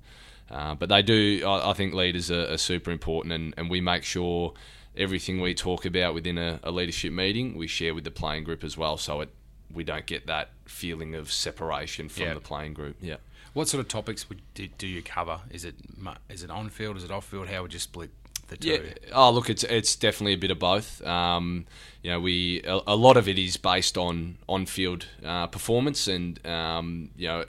[0.50, 1.44] uh, but they do.
[1.46, 4.54] I, I think leaders are, are super important, and, and we make sure
[4.96, 8.64] everything we talk about within a, a leadership meeting we share with the playing group
[8.64, 8.96] as well.
[8.96, 9.28] So it
[9.72, 12.96] we don't get that feeling of separation from the playing group.
[13.00, 13.16] Yeah.
[13.54, 15.40] What sort of topics would do, do you cover?
[15.50, 15.74] Is it
[16.28, 16.96] is it on field?
[16.96, 17.48] Is it off field?
[17.48, 18.10] How would you split
[18.48, 18.68] the two?
[18.68, 19.10] Yeah.
[19.12, 21.04] Oh, look, it's it's definitely a bit of both.
[21.06, 21.66] Um,
[22.02, 26.08] you know, we a, a lot of it is based on on field uh, performance,
[26.08, 27.44] and um, you know,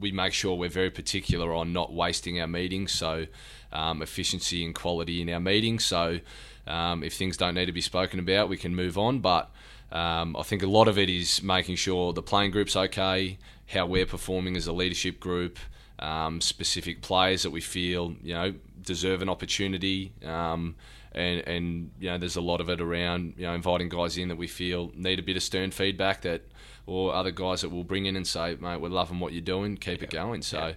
[0.00, 2.92] we make sure we're very particular on not wasting our meetings.
[2.92, 3.26] So,
[3.72, 5.84] um, efficiency and quality in our meetings.
[5.84, 6.20] So,
[6.66, 9.20] um, if things don't need to be spoken about, we can move on.
[9.20, 9.50] But
[9.92, 13.86] um, I think a lot of it is making sure the playing group's okay, how
[13.86, 15.58] we're performing as a leadership group,
[15.98, 20.12] um, specific players that we feel you know deserve an opportunity.
[20.24, 20.76] Um,
[21.12, 24.28] and, and you know, there's a lot of it around you know inviting guys in
[24.28, 26.42] that we feel need a bit of stern feedback that,
[26.86, 29.76] or other guys that we'll bring in and say, mate, we're loving what you're doing,
[29.76, 30.42] keep it going.
[30.42, 30.74] So,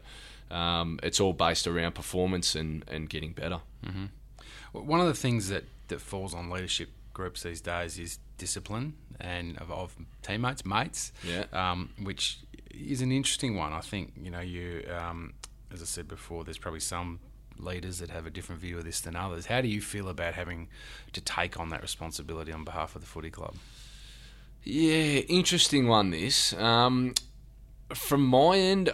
[0.50, 3.60] um, it's all based around performance and, and getting better.
[4.74, 8.96] Well, One of the things that, that falls on leadership groups these days is discipline
[9.20, 11.12] and of, of teammates, mates.
[11.24, 11.46] Yeah.
[11.54, 12.40] Um, which
[12.72, 13.74] is an interesting one.
[13.74, 15.34] I think you know you, um,
[15.72, 17.20] as I said before, there's probably some
[17.58, 19.46] leaders that have a different view of this than others.
[19.46, 20.70] How do you feel about having
[21.14, 23.56] to take on that responsibility on behalf of the footy club?
[24.64, 26.12] Yeah, interesting one.
[26.12, 27.14] This, um,
[27.94, 28.94] from my end,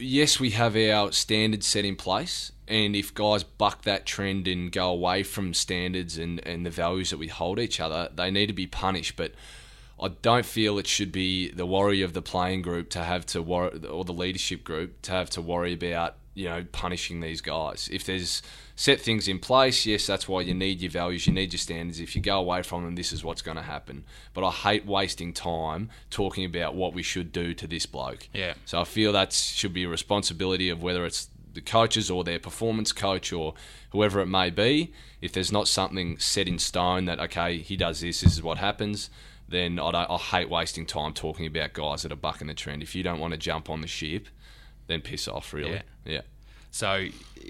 [0.00, 4.72] yes, we have our standards set in place, and if guys buck that trend and
[4.72, 8.46] go away from standards and, and the values that we hold each other, they need
[8.46, 9.16] to be punished.
[9.16, 9.32] But
[10.00, 13.42] I don't feel it should be the worry of the playing group to have to
[13.42, 17.88] worry, or the leadership group to have to worry about you know punishing these guys.
[17.92, 18.42] If there's
[18.76, 22.00] set things in place, yes, that's why you need your values, you need your standards.
[22.00, 24.04] If you go away from them, this is what's going to happen.
[24.32, 28.28] But I hate wasting time talking about what we should do to this bloke.
[28.32, 28.54] Yeah.
[28.64, 32.38] So I feel that should be a responsibility of whether it's the coaches or their
[32.38, 33.54] performance coach or
[33.90, 34.92] whoever it may be.
[35.20, 38.58] If there's not something set in stone that okay, he does this, this is what
[38.58, 39.10] happens,
[39.48, 42.82] then I, don't, I hate wasting time talking about guys that are bucking the trend.
[42.82, 44.28] If you don't want to jump on the ship,
[44.90, 45.52] then piss off.
[45.52, 45.82] Really, Yeah.
[46.04, 46.20] yeah.
[46.72, 47.06] So,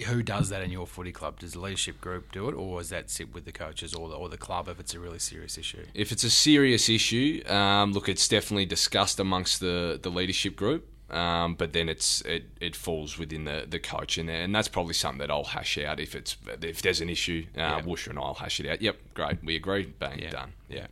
[0.06, 1.40] who does that in your footy club?
[1.40, 4.14] Does the leadership group do it, or does that sit with the coaches or the,
[4.14, 5.84] or the club if it's a really serious issue?
[5.92, 10.86] If it's a serious issue, um, look, it's definitely discussed amongst the, the leadership group.
[11.10, 14.94] Um, but then it's it, it falls within the, the coach and and that's probably
[14.94, 17.46] something that I'll hash out if it's if there's an issue.
[17.56, 17.80] Uh, Yeah.
[17.82, 18.80] Woosha and I'll hash it out.
[18.80, 19.86] Yep, great, we agree.
[19.98, 20.30] Bang, Yeah.
[20.30, 20.52] done.
[20.68, 20.86] Yeah.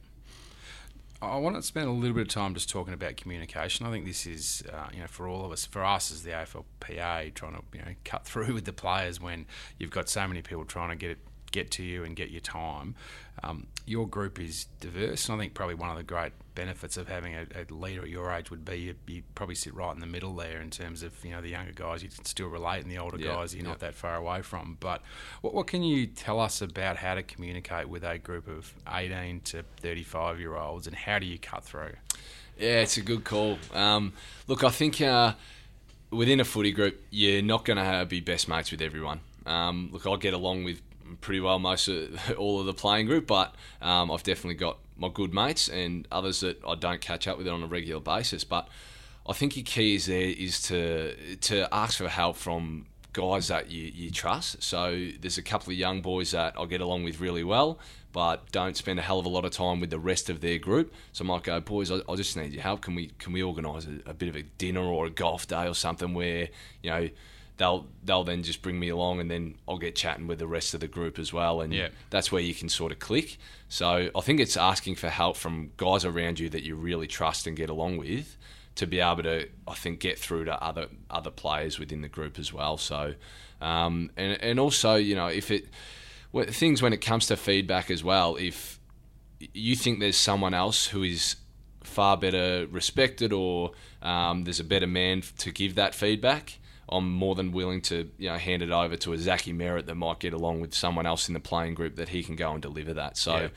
[1.21, 3.85] I want to spend a little bit of time just talking about communication.
[3.87, 6.31] I think this is, uh, you know, for all of us, for us as the
[6.31, 9.47] AFLPA, trying to, you know, cut through with the players when
[9.79, 11.19] you've got so many people trying to get it,
[11.51, 12.95] get to you and get your time.
[13.43, 17.09] Um, your group is diverse, and I think probably one of the great benefits of
[17.09, 20.01] having a, a leader at your age would be you, you probably sit right in
[20.01, 22.83] the middle there in terms of, you know, the younger guys you can still relate,
[22.83, 23.71] and the older Yeah, guys you're yeah.
[23.71, 24.77] not that far away from.
[24.81, 25.03] But
[25.41, 29.41] what, what can you tell us about how to communicate with a group of 18
[29.43, 31.95] to 35 year olds and how do you cut through?
[32.59, 33.59] Yeah, it's a good call.
[33.73, 34.13] Um,
[34.49, 35.35] look, I think uh,
[36.11, 39.21] within a footy group, you're not going to be best mates with everyone.
[39.47, 40.83] Um, look, I get along with
[41.17, 45.09] pretty well most of all of the playing group, but um, I've definitely got my
[45.09, 48.45] good mates and others that I don't catch up with on a regular basis.
[48.45, 48.69] But
[49.27, 53.71] I think your key is there is to to ask for help from guys that
[53.71, 54.63] you, you trust.
[54.63, 57.79] So there's a couple of young boys that I get along with really well,
[58.13, 60.59] but don't spend a hell of a lot of time with the rest of their
[60.59, 60.93] group.
[61.13, 62.83] So I might go, boys, I, I just need your help.
[62.83, 65.67] Can we can we organise a, a bit of a dinner or a golf day
[65.67, 66.49] or something where
[66.83, 67.09] you know
[67.59, 70.73] they'll they'll then just bring me along and then I'll get chatting with the rest
[70.75, 71.89] of the group as well and Yeah.
[72.11, 73.37] that's where you can sort of click.
[73.69, 77.47] So I think it's asking for help from guys around you that you really trust
[77.47, 78.37] and get along with
[78.77, 82.39] to be able to I think get through to other other players within the group
[82.39, 82.79] as well.
[82.79, 83.15] So
[83.61, 85.67] um, and and also you know if it
[86.51, 88.79] things when it comes to feedback as well if
[89.55, 91.37] you think there's someone else who is
[91.83, 96.59] far better respected or um, there's a better man to give that feedback
[96.91, 99.95] I'm more than willing to you know hand it over to a Zachy Merrett that
[99.95, 102.63] might get along with someone else in the playing group that he can go and
[102.63, 103.17] deliver that.
[103.17, 103.49] So Yeah.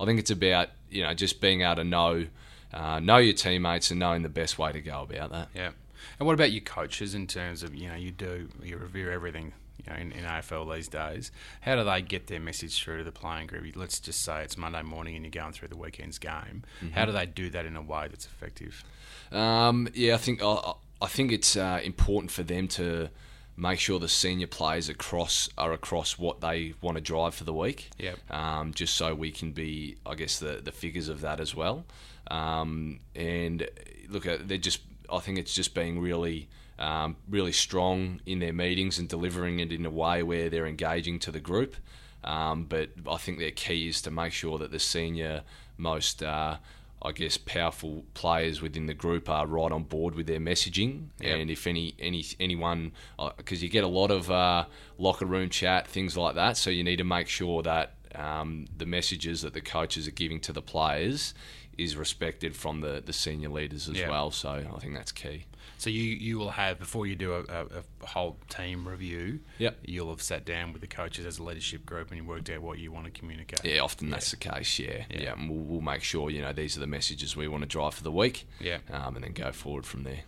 [0.00, 2.26] I think it's about you know just being able to know
[2.72, 5.48] uh, know your teammates and knowing the best way to go about that.
[5.54, 5.70] Yeah.
[6.18, 9.52] And what about your coaches in terms of, you know, you do, you review everything,
[9.84, 11.32] you know, in, in AFL these days.
[11.62, 13.74] How do they get their message through to the playing group?
[13.74, 16.62] Let's just say it's Monday morning and you're going through the weekend's game.
[16.92, 18.84] How do they do that in a way that's effective?
[19.32, 23.08] Um, yeah, I think I, I think it's uh, important for them to
[23.56, 27.52] make sure the senior players across are across what they want to drive for the
[27.52, 27.90] week.
[27.98, 28.18] Yep.
[28.30, 31.84] Um, just so we can be, I guess, the the figures of that as well.
[32.30, 33.68] Um, and
[34.08, 34.80] look, uh, they're just.
[35.10, 36.48] I think it's just being really.
[36.80, 41.18] Um, really strong in their meetings and delivering it in a way where they're engaging
[41.18, 41.74] to the group.
[42.22, 45.42] Um, but I think their key is to make sure that the senior
[45.76, 46.58] most uh,
[47.02, 51.38] I guess powerful players within the group are right on board with their messaging, Yep.
[51.38, 52.92] and if any any anyone
[53.36, 54.64] because you get a lot of uh,
[54.98, 58.86] locker room chat things like that, so you need to make sure that um, the
[58.86, 61.34] messages that the coaches are giving to the players
[61.78, 64.10] is respected from the, the senior leaders as Yeah.
[64.10, 64.30] well.
[64.32, 65.44] So I think that's key.
[65.78, 67.66] So you, you will have, before you do a, a,
[68.02, 69.78] a whole team review, Yep.
[69.84, 72.62] you'll have sat down with the coaches as a leadership group and you worked out
[72.62, 73.64] what you want to communicate.
[73.64, 74.76] Yeah, often that's the case.
[74.80, 75.20] Yeah, Yeah.
[75.22, 75.32] yeah.
[75.34, 77.94] and we'll, we'll make sure you know these are the messages we want to drive
[77.94, 78.46] for the week.
[78.60, 78.78] Yeah.
[78.92, 80.22] um, and then go forward from there.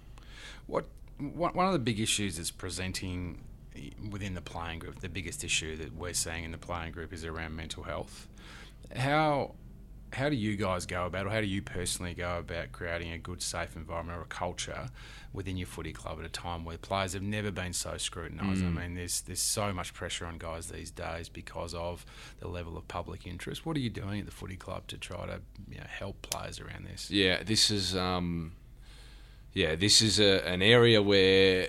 [0.69, 0.87] What
[1.19, 3.43] one one of the big issues is presenting
[4.11, 7.25] within the playing group, the biggest issue that we're seeing in the playing group is
[7.25, 8.29] around mental health.
[8.95, 9.55] How
[10.13, 13.19] how do you guys go about, or how do you personally go about creating a
[13.19, 14.89] good, safe environment or a culture
[15.33, 18.65] within your footy club at a time where players have never been so scrutinised?
[18.65, 22.05] I mean, there's there's so much pressure on guys these days because of
[22.41, 23.65] the level of public interest.
[23.65, 25.41] What are you doing at the footy club to try to
[25.71, 27.11] you know, help players around this?
[27.11, 28.53] Yeah, this is um,
[29.53, 31.69] yeah, this is a, an area where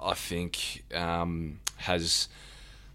[0.00, 2.28] I think um, has.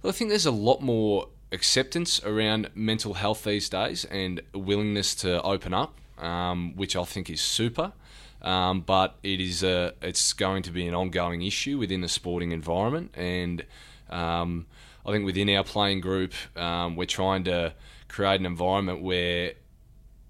[0.01, 5.15] Well, I think there's a lot more acceptance around mental health these days and willingness
[5.15, 7.93] to open up, um, which I think is super.
[8.41, 12.51] Um, but it is a, it's going to be an ongoing issue within the sporting
[12.51, 13.65] environment, and
[14.11, 14.67] um,
[15.05, 17.73] I think within our playing group, um, we're trying to
[18.07, 19.53] create an environment where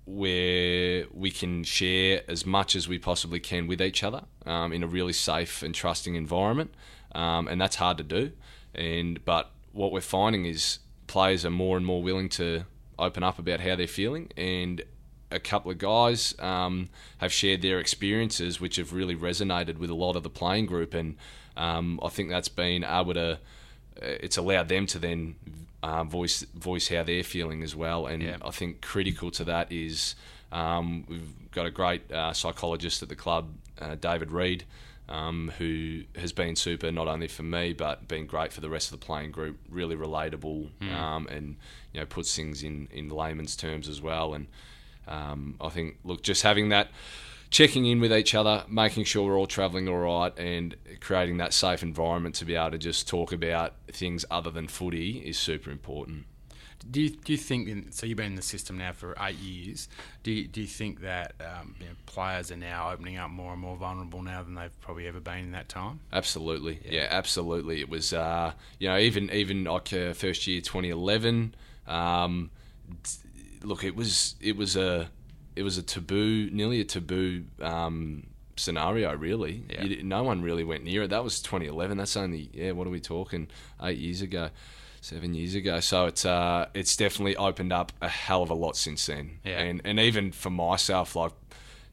[0.05, 4.81] where we can share as much as we possibly can with each other um, in
[4.81, 6.73] a really safe and trusting environment,
[7.13, 8.31] um, and that's hard to do.
[8.73, 12.65] And but what we're finding is players are more and more willing to
[12.99, 14.81] open up about how they're feeling, and
[15.31, 19.93] a couple of guys um, have shared their experiences, which have really resonated with a
[19.95, 21.15] lot of the playing group, and
[21.57, 23.39] um, I think that's been able to.
[23.99, 25.35] It's allowed them to then
[25.83, 28.37] uh, voice voice how they're feeling as well, and Yeah.
[28.43, 30.15] I think critical to that is
[30.51, 33.49] um, we've got a great uh, psychologist at the club,
[33.81, 34.63] uh, David Reed,
[35.09, 38.91] um, who has been super not only for me but been great for the rest
[38.91, 39.57] of the playing group.
[39.69, 41.55] Really relatable um, and
[41.93, 44.33] you know puts things in in layman's terms as well.
[44.33, 44.47] And
[45.07, 46.89] um, I think look, just having that.
[47.49, 51.53] Checking in with each other, making sure we're all travelling all right, and creating that
[51.53, 55.71] safe environment to be able to just talk about things other than footy is super
[55.71, 56.25] important.
[56.89, 59.35] Do you, do you think, in, so you've been in the system now for eight
[59.35, 59.89] years,
[60.23, 63.51] do you, do you think that um, you know, players are now opening up more
[63.51, 65.99] and more vulnerable now than they've probably ever been in that time?
[66.13, 67.81] Absolutely, yeah, absolutely.
[67.81, 71.55] It was, uh, you know, even even like uh, first year 2011.
[71.87, 72.51] Um,
[73.63, 75.09] look, it was it was a
[75.55, 79.15] it was a taboo, nearly a taboo um, scenario.
[79.15, 79.83] Really, Yeah.
[79.83, 81.09] You no one really went near it.
[81.09, 81.97] That was 2011.
[81.97, 82.71] That's only yeah.
[82.71, 83.47] What are we talking?
[83.81, 84.49] Eight years ago,
[85.07, 85.79] seven years ago.
[85.79, 89.39] So it's uh, it's definitely opened up a hell of a lot since then.
[89.43, 89.59] Yeah.
[89.59, 91.31] And and even for myself, like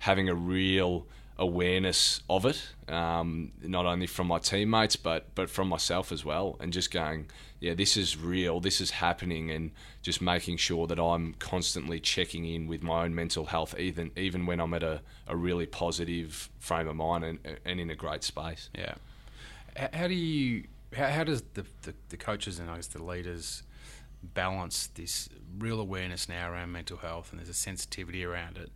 [0.00, 1.06] having a real
[1.36, 6.56] awareness of it, um, not only from my teammates but but from myself as well,
[6.60, 7.26] and just going,
[7.60, 9.70] yeah, this is real, this is happening, and
[10.02, 14.46] just making sure that I'm constantly checking in with my own mental health, even even
[14.46, 18.24] when I'm at a, a really positive frame of mind and, and in a great
[18.24, 18.70] space.
[18.76, 18.94] Yeah.
[19.92, 20.64] How do you,
[20.94, 23.62] how, how does the, the, the coaches and I guess the leaders
[24.22, 25.28] balance this
[25.58, 28.70] real awareness now around mental health and there's a sensitivity around it?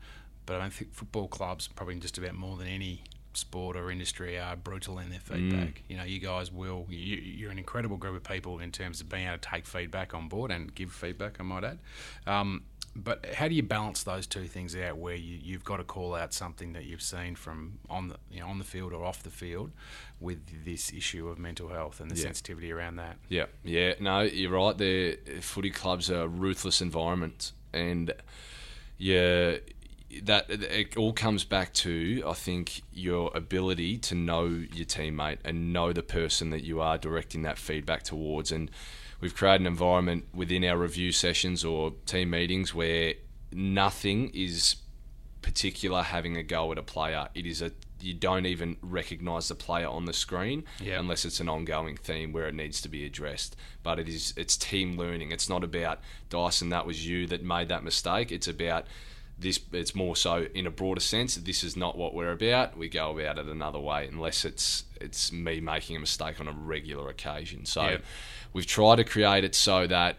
[0.47, 3.03] But I don't think football clubs, probably just about more than any
[3.35, 5.83] sport or industry, are brutal in their feedback.
[5.89, 9.09] You know, you guys will, you, you're an incredible group of people in terms of
[9.09, 11.79] being able to take feedback on board and give feedback, I might add.
[12.27, 12.63] Um,
[13.03, 16.15] but how do you balance those two things out where you, you've got to call
[16.15, 19.23] out something that you've seen from on the you know on the field or off
[19.23, 19.71] the field
[20.21, 22.23] with this issue of mental health and the Yeah.
[22.25, 23.17] sensitivity around that?
[23.29, 24.77] Yeah, yeah, no, you're right.
[24.77, 28.13] There, footy clubs are a ruthless environment, and
[28.97, 29.59] yeah,
[30.23, 35.73] that it all comes back to I think your ability to know your teammate and
[35.73, 38.71] know the person that you are directing that feedback towards and
[39.21, 43.15] we've created an environment within our review sessions or team meetings where
[43.53, 44.77] nothing is
[45.43, 49.55] particular having a go at a player it is a you don't even recognize the
[49.57, 51.01] player on the screen Yeah.
[51.01, 53.57] unless it's an ongoing theme where it needs to be addressed.
[53.83, 55.33] But it is it's team learning.
[55.33, 55.99] It's not about
[56.31, 56.69] Dyson.
[56.69, 58.31] That was you that made that mistake.
[58.31, 58.87] It's about
[59.37, 59.59] this.
[59.73, 61.35] It's more so in a broader sense.
[61.35, 62.77] This is not what we're about.
[62.79, 66.53] We go about it another way unless it's it's me making a mistake on a
[66.53, 67.65] regular occasion.
[67.67, 67.97] So Yeah.
[68.53, 70.17] We've tried to create it so that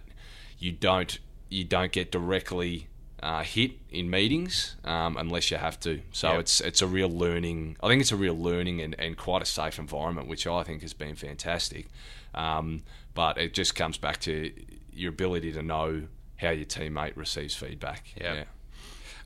[0.59, 1.19] you don't
[1.49, 2.87] you don't get directly
[3.23, 6.01] uh, hit in meetings um, unless you have to.
[6.11, 6.39] So Yep.
[6.41, 7.75] it's it's a real learning.
[7.83, 10.81] I think it's a real learning and, and quite a safe environment, which I think
[10.83, 11.87] has been fantastic.
[12.33, 12.83] Um,
[13.15, 14.51] but it just comes back to
[14.93, 16.03] your ability to know
[16.37, 18.13] how your teammate receives feedback.
[18.15, 18.35] Yep.
[18.35, 18.43] Yeah.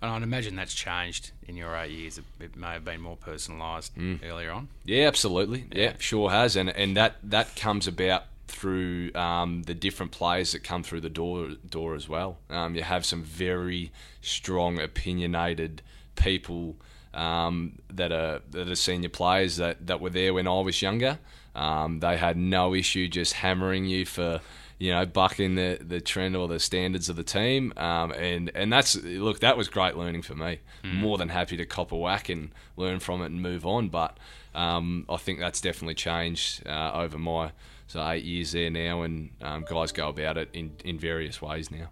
[0.01, 2.17] And I'd imagine that's changed in your eight years.
[2.17, 3.91] It- may have been more personalised
[4.23, 4.67] earlier on.
[4.85, 5.65] Yeah, absolutely.
[5.71, 8.23] Yeah, sure has, and and that that comes about
[8.53, 12.37] through um, the different players that come through the door door as well.
[12.49, 13.91] Um, you have some very
[14.21, 15.81] strong, opinionated
[16.15, 16.75] people
[17.13, 21.19] um, that are that are senior players that, that were there when I was younger.
[21.55, 24.41] Um, they had no issue just hammering you for
[24.79, 27.73] you know bucking the, the trend or the standards of the team.
[27.75, 30.59] Um, and and that's look that was great learning for me.
[30.83, 33.89] More than happy to cop a whack and learn from it and move on.
[33.89, 34.17] But
[34.53, 37.51] um, I think that's definitely changed uh, over my
[37.93, 41.69] so eight years there now, and um, guys go about it in, in various ways
[41.69, 41.91] now.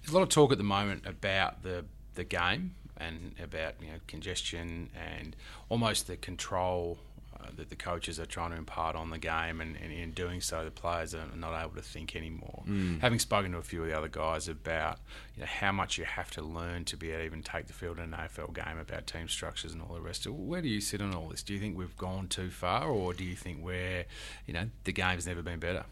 [0.00, 3.88] There's a lot of talk at the moment about the the game and about you
[3.88, 5.34] know congestion and
[5.68, 6.98] almost the control
[7.40, 10.40] uh, that the coaches are trying to impart on the game, and, and in doing
[10.40, 12.62] so, the players are not able to think anymore.
[13.00, 14.98] Having spoken to a few of the other guys about
[15.34, 17.72] you know how much you have to learn to be able to even take the
[17.72, 20.38] field in an AFL game about team structures and all the rest of it.
[20.38, 21.42] Where do you sit on all this?
[21.42, 24.04] Do you think we've gone too far, or do you think we're
[24.46, 25.84] you know the game's never been better?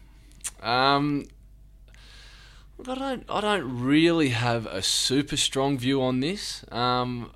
[0.61, 1.25] Um,
[2.77, 3.25] look, I don't.
[3.29, 6.63] I don't really have a super strong view on this.
[6.71, 7.31] Um,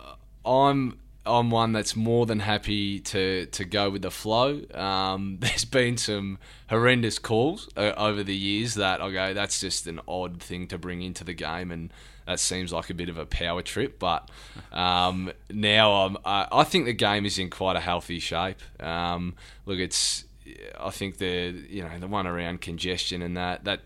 [0.45, 0.99] I'm.
[1.25, 4.61] I'm one that's more than happy to, to go with the flow.
[4.73, 9.87] Um, there's been some horrendous calls uh, over the years that I go, that's just
[9.87, 11.91] an odd thing to bring into the game, and
[12.25, 13.99] that seems like a bit of a power trip.
[13.99, 14.29] But
[14.71, 18.59] um, now I'm, I, I think the game is in quite a healthy shape.
[18.79, 20.25] Um, look, it's
[20.79, 23.81] I think the you know the one around congestion and that that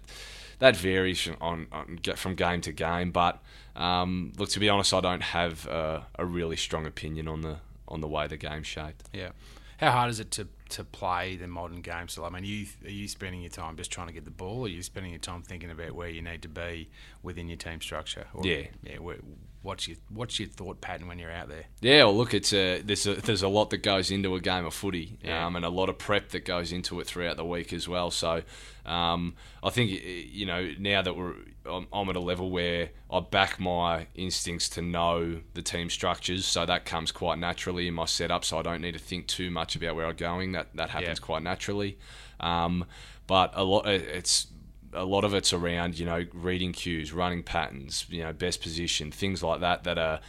[0.65, 3.11] that varies from on, on from game to game.
[3.11, 3.41] But
[3.75, 7.57] um, look, to be honest, I don't have a, a really strong opinion on the
[7.87, 9.03] on the way the game's shaped.
[9.13, 9.29] Yeah.
[9.77, 12.23] How hard is it to, to play the modern game still?
[12.23, 14.61] I mean, are you, are you spending your time just trying to get the ball,
[14.61, 16.89] or are you spending your time thinking about where you need to be
[17.21, 18.25] within your team structure?
[18.33, 18.67] Or, Yeah.
[18.83, 18.99] Yeah.
[18.99, 19.17] Where,
[19.65, 21.65] what's your what's your thought pattern when you're out there?
[21.81, 24.65] Yeah, well, look, it's a there's a there's a lot that goes into a game
[24.65, 25.45] of footy, Yeah.
[25.45, 28.11] um, and a lot of prep that goes into it throughout the week as well.
[28.11, 28.43] So,
[28.85, 31.33] um, I think you know now that we're
[31.65, 36.45] I'm, I'm at a level where I back my instincts to know the team structures,
[36.45, 38.45] so that comes quite naturally in my setup.
[38.45, 40.51] So I don't need to think too much about where I'm going.
[40.53, 41.25] That that happens Yeah.
[41.25, 41.97] quite naturally.
[42.39, 42.85] Um,
[43.27, 44.47] but a lot it's
[44.95, 49.11] a lot of it's around you know reading cues, running patterns, you know best position,
[49.11, 50.19] things like that that are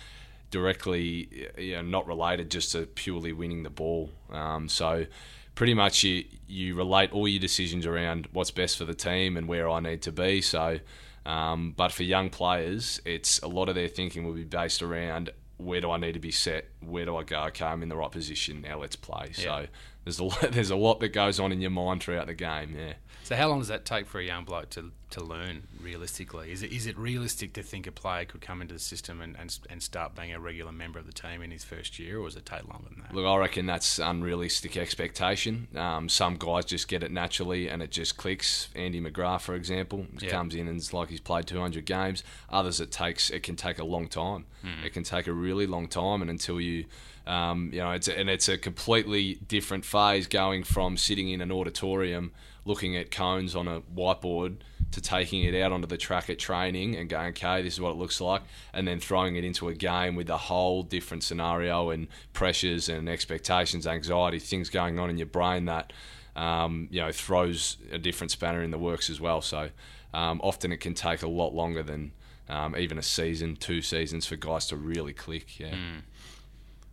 [0.50, 4.10] directly you know, not related just to purely winning the ball.
[4.30, 5.06] Um, so
[5.54, 9.48] pretty much you you relate all your decisions around what's best for the team and
[9.48, 10.40] where I need to be.
[10.40, 10.78] So,
[11.24, 15.30] um, but for young players, it's a lot of their thinking will be based around
[15.58, 17.44] where do I need to be set, where do I go?
[17.44, 18.78] Okay, I'm in the right position now.
[18.80, 19.32] Let's play.
[19.38, 19.44] Yeah.
[19.44, 19.66] So
[20.04, 22.76] there's a lot, there's a lot that goes on in your mind throughout the game.
[22.78, 22.92] Yeah.
[23.26, 26.52] So how long does that take for a young bloke to, to learn realistically?
[26.52, 29.34] Is it is it realistic to think a player could come into the system and,
[29.36, 32.28] and, and start being a regular member of the team in his first year, or
[32.28, 33.12] does it take longer than that?
[33.12, 35.66] Look, I reckon that's unrealistic expectation.
[35.74, 38.68] Um, some guys just get it naturally and it just clicks.
[38.76, 40.30] Andy McGrath, for example, Yeah.
[40.30, 42.22] comes in and it's like he's played 200 games.
[42.50, 44.46] Others, it takes it can take a long time.
[44.84, 46.84] It can take a really long time, and until you,
[47.26, 51.40] um, you know, it's a, and it's a completely different phase going from sitting in
[51.40, 52.30] an auditorium
[52.66, 54.56] looking at cones on a whiteboard
[54.92, 57.90] to taking it out onto the track at training and going, okay, this is what
[57.90, 58.42] it looks like,
[58.74, 63.08] and then throwing it into a game with a whole different scenario and pressures and
[63.08, 65.92] expectations, anxiety, things going on in your brain that
[66.34, 69.40] um, you know throws a different spanner in the works as well.
[69.40, 69.70] So
[70.12, 72.12] um, often it can take a lot longer than
[72.48, 75.58] um, even a season, two seasons for guys to really click.
[75.58, 75.74] Yeah.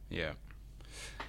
[0.09, 0.32] Yeah.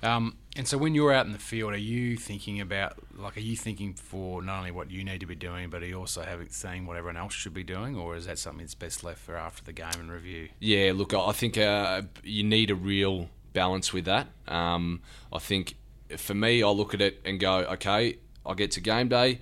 [0.03, 3.41] Um, and so when you're out in the field, are you thinking about like are
[3.41, 6.23] you thinking for not only what you need to be doing, but are you also
[6.23, 9.21] having saying what everyone else should be doing, or is that something that's best left
[9.21, 10.49] for after the game and review?
[10.61, 14.29] Yeah, look, I think uh, you need a real balance with that.
[14.47, 15.01] Um,
[15.33, 15.75] I think
[16.17, 19.41] for me, I look at it and go, okay, I get to game day.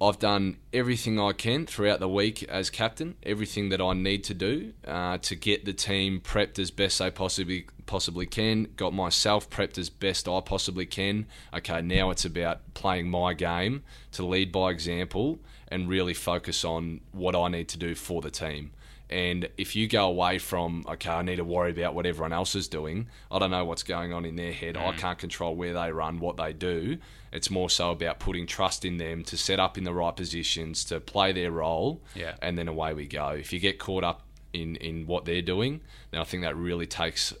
[0.00, 4.34] I've done everything I can throughout the week as captain, everything that I need to
[4.34, 8.68] do uh, to get the team prepped as best they possibly possibly can.
[8.76, 11.26] Got myself prepped as best I possibly can.
[11.52, 13.82] Okay, now it's about playing my game
[14.12, 18.30] to lead by example and really focus on what I need to do for the
[18.30, 18.70] team.
[19.10, 22.54] And if you go away from, okay, I need to worry about what everyone else
[22.54, 24.74] is doing, I don't know what's going on in their head.
[24.74, 24.86] Mm.
[24.86, 26.98] I can't control where they run, what they do.
[27.32, 30.84] It's more so about putting trust in them to set up in the right positions,
[30.86, 32.34] to play their role, yeah.
[32.42, 33.30] and then away we go.
[33.30, 35.80] If you get caught up in, in what they're doing,
[36.10, 37.32] then I think that really takes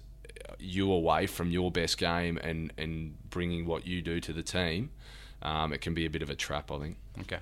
[0.58, 4.90] you away from your best game and, and bringing what you do to the team
[5.42, 6.96] um, it can be a bit of a trap, I think.
[7.20, 7.38] Okay.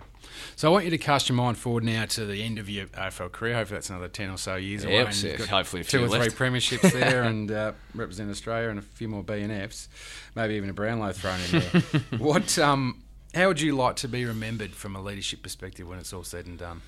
[0.55, 2.87] So I want you to cast your mind forward now to the end of your
[2.87, 3.55] AFL career.
[3.55, 4.95] Hopefully that's another 10 or so years away.
[4.95, 6.33] Yep, yeah, hopefully two or left.
[6.33, 9.89] three premierships there and uh, represent Australia and a few more BNFs,
[10.35, 11.83] maybe even a Brownlow thrown in there.
[12.19, 13.03] what, um,
[13.35, 16.47] how would you like to be remembered from a leadership perspective when it's all said
[16.47, 16.83] and done?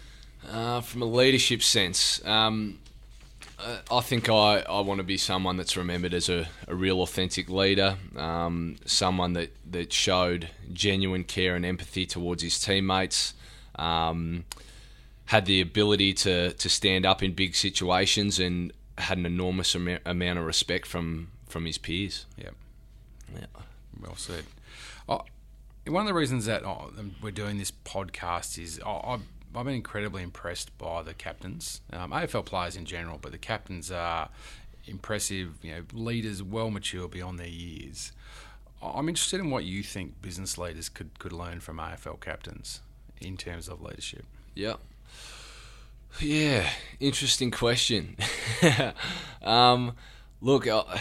[0.50, 2.78] Uh, from a leadership sense, um,
[3.58, 7.50] I think I, I want to be someone that's remembered as a, a real authentic
[7.50, 13.34] leader, um, someone that, that showed genuine care and empathy towards his teammates,
[13.74, 14.44] um,
[15.26, 19.98] had the ability to, to stand up in big situations, and had an enormous am-
[20.06, 22.26] amount of respect from, from his peers.
[22.36, 22.50] Yeah.
[23.34, 23.46] Yeah.
[24.00, 24.44] Well said.
[25.08, 25.22] Oh,
[25.86, 29.18] one of the reasons that oh, we're doing this podcast is oh, I
[29.54, 33.90] I've been incredibly impressed by the captains, um, AFL players in general, but the captains
[33.90, 34.28] are
[34.86, 35.54] impressive.
[35.62, 38.12] You know, leaders well mature beyond their years.
[38.82, 42.80] I'm interested in what you think business leaders could, could learn from AFL captains
[43.20, 44.24] in terms of leadership.
[44.54, 44.74] Yeah.
[46.20, 46.68] Yeah,
[47.00, 48.16] interesting question.
[49.42, 49.94] um,
[50.40, 51.00] look, I,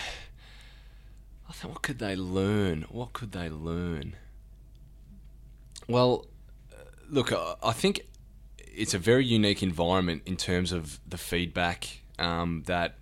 [1.48, 2.86] I think what could they learn?
[2.90, 4.16] What could they learn?
[5.88, 6.26] Well,
[6.72, 8.02] uh, look, I think
[8.78, 12.96] it's a very unique environment in terms of the feedback um, that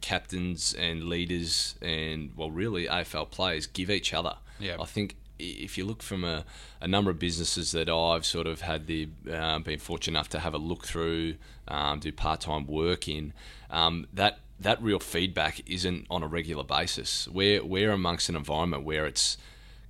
[0.00, 4.36] captains and leaders and well really AFL players give each other.
[4.58, 4.76] Yeah.
[4.80, 6.44] I think if you look from a,
[6.80, 10.40] a number of businesses that I've sort of had the uh, been fortunate enough to
[10.40, 11.34] have a look through,
[11.68, 13.32] um, do part time work in,
[13.70, 17.28] um, that that real feedback isn't on a regular basis.
[17.28, 19.36] We're we're amongst an environment where it's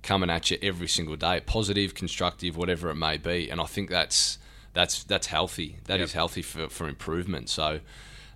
[0.03, 3.89] coming at you every single day, positive, constructive, whatever it may be, and I think
[3.89, 4.37] that's
[4.79, 5.77] that's that's healthy.
[5.85, 6.05] That yep.
[6.05, 7.49] is healthy for, for improvement.
[7.49, 7.79] So.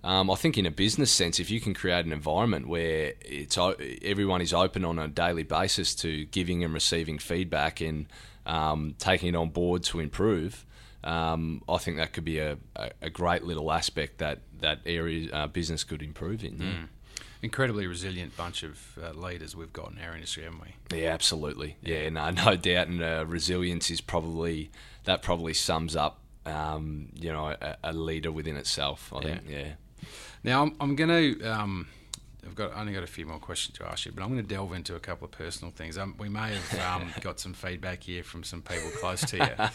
[0.02, 3.56] Um, I think in a business sense, if you can create an environment where it's
[3.56, 8.04] everyone is open on a daily basis to giving and receiving feedback and
[8.44, 10.66] um, taking it on board to improve,
[11.04, 12.58] um, I think that could be a,
[13.00, 16.58] a, great little aspect that that area uh, business could improve in.
[16.58, 16.66] Yeah.
[16.66, 16.88] Mm.
[17.40, 20.98] Incredibly resilient bunch of uh, leaders we've got in our industry, haven't we?
[20.98, 21.78] Yeah, absolutely.
[21.82, 22.88] Yeah, no, no doubt.
[22.88, 24.70] And uh, resilience is probably
[25.04, 29.12] that probably sums up um, you know, a, a, leader within itself.
[29.14, 29.22] I yeah.
[29.22, 29.68] think, yeah.
[30.42, 31.50] Now I'm, I'm going to.
[31.50, 31.86] Um,
[32.46, 34.54] I've got only got a few more questions to ask you, but I'm going to
[34.54, 35.96] delve into a couple of personal things.
[35.96, 39.68] Um, we may have um, got some feedback here from some people close to you.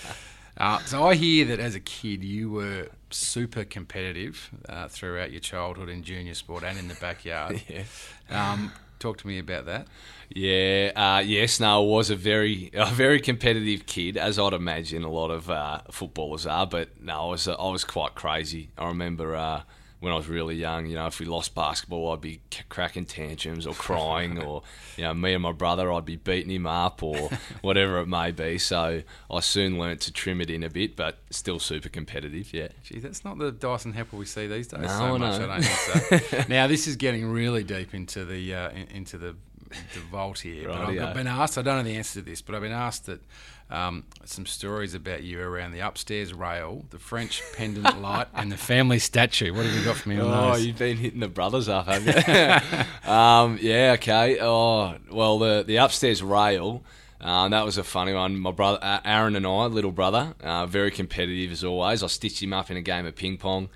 [0.57, 5.39] Uh, so I hear that as a kid you were super competitive uh, throughout your
[5.39, 7.61] childhood in junior sport and in the backyard.
[7.69, 7.83] yeah.
[8.29, 9.87] Um, talk to me about that.
[10.29, 15.03] Yeah, uh, yes, no, I was a very, a very competitive kid, as I'd imagine
[15.03, 16.67] a lot of uh, footballers are.
[16.67, 18.69] But no, I was, uh, I was quite crazy.
[18.77, 19.63] I remember uh,
[19.99, 22.39] when I was really young, you know, if we lost basketball, I'd be
[22.69, 24.63] cracking tantrums or crying, or
[24.97, 27.29] you know, me and my brother, I'd be beating him up or
[27.61, 28.57] whatever it may be.
[28.57, 32.53] So I soon learnt to trim it in a bit, but still super competitive.
[32.53, 32.69] Yeah.
[32.83, 34.81] Gee, that's not the Dyson Heppell we see these days.
[34.81, 36.43] No, so much, I don't think so.
[36.47, 39.35] now this is getting really deep into the uh, into the
[39.69, 40.67] the vault here.
[40.67, 41.13] Right, but I've yeah.
[41.13, 43.21] been asked, I don't know the answer to this, but I've been asked that
[43.69, 48.57] um, some stories about you around the upstairs rail, the French pendant light, and the
[48.57, 49.53] family statue.
[49.53, 50.65] What have you got for me on oh, those?
[50.65, 52.13] you've been hitting the brothers up, have you?
[53.11, 54.39] um, yeah, okay.
[54.41, 56.83] Oh, well, the, the upstairs rail.
[57.21, 58.37] Uh, that was a funny one.
[58.37, 62.01] My brother, Aaron, and I, little brother, uh, very competitive as always.
[62.01, 63.69] I stitched him up in a game of ping pong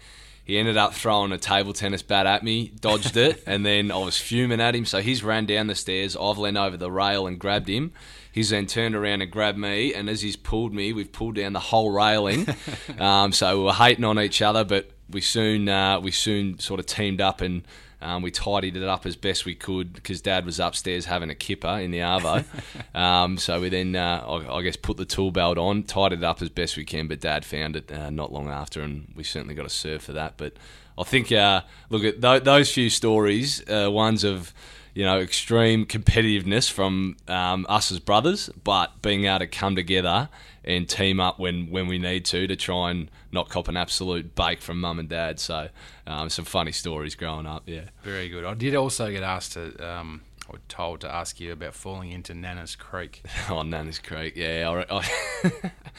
[0.43, 3.97] he ended up throwing a table tennis bat at me, dodged it, and then I
[3.97, 4.85] was fuming at him.
[4.85, 6.17] So he's ran down the stairs.
[6.19, 7.93] I've leaned over the rail and grabbed him.
[8.31, 11.53] He's then turned around and grabbed me, and as he's pulled me, we've pulled down
[11.53, 12.47] the whole railing.
[12.99, 16.79] um, so we were hating on each other, but we soon uh, we soon sort
[16.79, 17.61] of teamed up and
[18.03, 21.35] Um, we tidied it up as best we could because Dad was upstairs having a
[21.35, 22.43] kipper in the arvo.
[22.95, 26.25] um, so we then, uh, I, I, guess, put the tool belt on, tidied it
[26.25, 27.07] up as best we can.
[27.07, 30.13] But Dad found it uh, not long after, and we certainly got a serve for
[30.13, 30.33] that.
[30.37, 30.53] But
[30.97, 34.53] I think, uh, look at th- those few stories, uh, ones of
[34.93, 40.29] you know extreme competitiveness from um, us as brothers, but being able to come together
[40.63, 44.35] and team up when, when we need to to try and not cop an absolute
[44.35, 45.39] bake from mum and dad.
[45.39, 45.69] So
[46.07, 47.63] um, some funny stories growing up.
[47.65, 48.45] Yeah, very good.
[48.45, 49.75] I did also get asked to.
[49.85, 53.23] Um, or told to ask you about falling into Nana's Creek.
[53.49, 54.83] oh, Nana's Creek, yeah.
[54.89, 55.51] I, I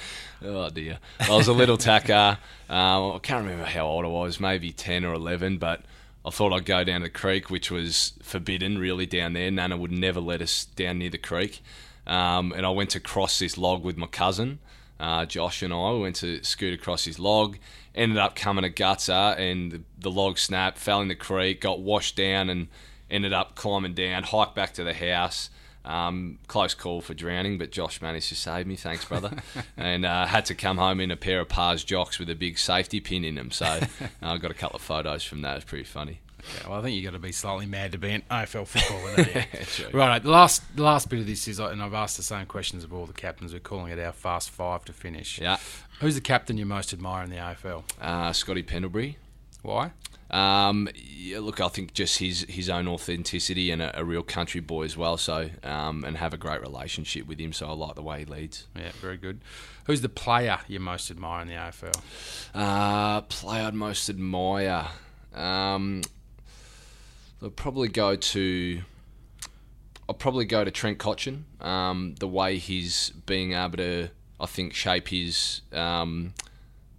[0.44, 2.36] oh dear, I was a little tacker.
[2.68, 5.80] Um, I can't remember how old I was, maybe ten or eleven, but
[6.24, 9.50] I thought I'd go down the creek, which was forbidden really down there.
[9.50, 11.62] Nana would never let us down near the creek.
[12.06, 14.58] Um, and I went to cross this log with my cousin,
[15.00, 15.92] uh, Josh, and I.
[15.92, 17.58] We went to scoot across his log,
[17.94, 21.80] ended up coming a gutter, and the, the log snapped, fell in the creek, got
[21.80, 22.68] washed down, and
[23.10, 25.50] ended up climbing down, hiked back to the house.
[25.84, 28.74] Um, close call for drowning, but Josh managed to save me.
[28.74, 29.32] Thanks, brother.
[29.76, 32.58] and uh, had to come home in a pair of Pars jocks with a big
[32.58, 33.50] safety pin in them.
[33.50, 33.80] So uh,
[34.22, 35.52] I got a couple of photos from that.
[35.52, 36.20] It was pretty funny.
[36.44, 39.28] Okay, well, I think you've got to be slightly mad to be an AFL footballer.
[39.34, 42.46] yeah, right, the last the last bit of this is, and I've asked the same
[42.46, 43.52] questions of all the captains.
[43.52, 45.40] We're calling it our fast five to finish.
[45.40, 45.58] Yeah.
[46.00, 47.84] Who's the captain you most admire in the AFL?
[48.00, 49.16] Uh, Scotty Pendlebury.
[49.62, 49.92] Why?
[50.30, 54.60] Um, yeah, look, I think just his his own authenticity and a, a real country
[54.60, 55.16] boy as well.
[55.16, 57.52] So, um, and have a great relationship with him.
[57.52, 58.66] So I like the way he leads.
[58.76, 59.40] Yeah, very good.
[59.86, 62.02] Who's the player you most admire in the AFL?
[62.54, 64.88] Uh, player I'd most admire.
[65.34, 66.02] Um,
[67.42, 68.82] I'll probably go to.
[70.08, 71.44] I'll probably go to Trent Cotchin.
[71.60, 74.08] Um, the way he's being able to,
[74.38, 76.34] I think, shape his um,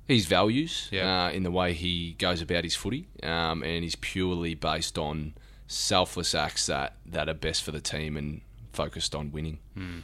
[0.07, 1.25] his values yeah.
[1.25, 5.33] uh, in the way he goes about his footy, um, and he's purely based on
[5.67, 9.59] selfless acts that, that are best for the team and focused on winning.
[9.73, 9.99] Hmm.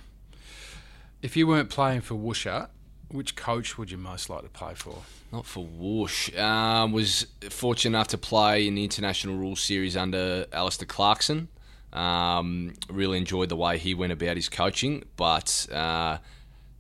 [1.21, 2.69] If you weren't playing for Woosha,
[3.11, 5.03] which coach would you most like to play for?
[5.31, 6.35] Not for Whoosh.
[6.37, 11.47] Um, was fortunate enough to play in the International Rules Series under Alastair Clarkson.
[11.93, 16.17] Um, really enjoyed the way he went about his coaching, but uh,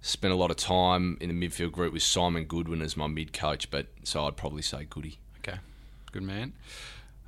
[0.01, 3.33] spent a lot of time in the midfield group with Simon Goodwin as my mid
[3.33, 3.69] coach.
[3.69, 5.19] But so I'd probably say Goody.
[5.39, 5.59] Okay,
[6.11, 6.53] good man.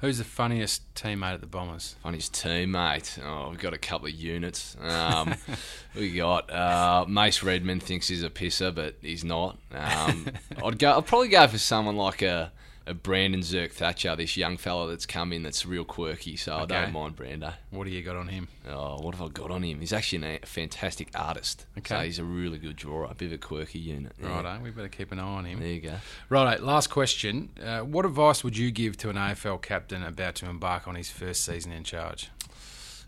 [0.04, 1.96] Who's the funniest teammate at the Bombers?
[2.04, 3.24] Funniest teammate?
[3.24, 4.76] Oh, we've got a couple of units.
[4.82, 5.34] Um,
[5.96, 9.58] we got uh, Mace Redman thinks he's a pisser, but he's not.
[9.72, 10.28] Um,
[10.62, 10.98] I'd go.
[10.98, 12.52] I'd probably go for someone like a
[12.86, 16.36] a Brandon Zerk-Thatcher, this young fella that's come in that's real quirky.
[16.36, 16.76] So okay.
[16.76, 17.54] I don't mind Brando.
[17.70, 18.48] What do you got on him?
[18.70, 19.80] Oh, what have I got on him?
[19.80, 21.66] He's actually a fantastic artist.
[21.78, 21.96] Okay.
[21.96, 24.14] So he's a really good drawer, a bit of a quirky unit.
[24.22, 24.42] Yeah.
[24.42, 25.60] Righto, we better keep an eye on him.
[25.60, 25.96] There you go.
[26.30, 27.50] Righto, last question.
[27.64, 31.10] Uh, what advice would you give to an AFL captain about to embark on his
[31.10, 32.30] first season in charge?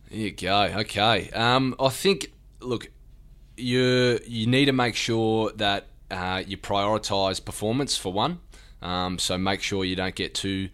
[0.09, 0.63] There you go.
[0.79, 1.29] Okay.
[1.31, 2.89] Um, I think, look,
[3.57, 8.39] you you need to make sure that uh, you prioritise performance for one.
[8.81, 10.69] Um, so make sure you don't get too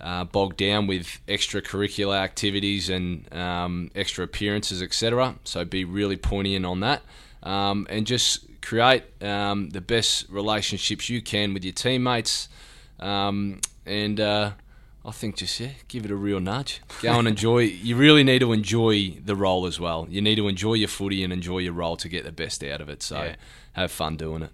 [0.00, 5.36] uh, bogged down with extracurricular activities and um, extra appearances, etc.
[5.44, 7.02] So be really poignant on that,
[7.42, 12.48] um, and just create um, the best relationships you can with your teammates.
[12.98, 14.52] Um, and uh,
[15.04, 16.82] I think just yeah, give it a real nudge.
[17.00, 17.58] Go and enjoy.
[17.60, 20.06] you really need to enjoy the role as well.
[20.10, 22.80] You need to enjoy your footy and enjoy your role to get the best out
[22.80, 23.02] of it.
[23.02, 23.36] So yeah.
[23.72, 24.50] have fun doing it.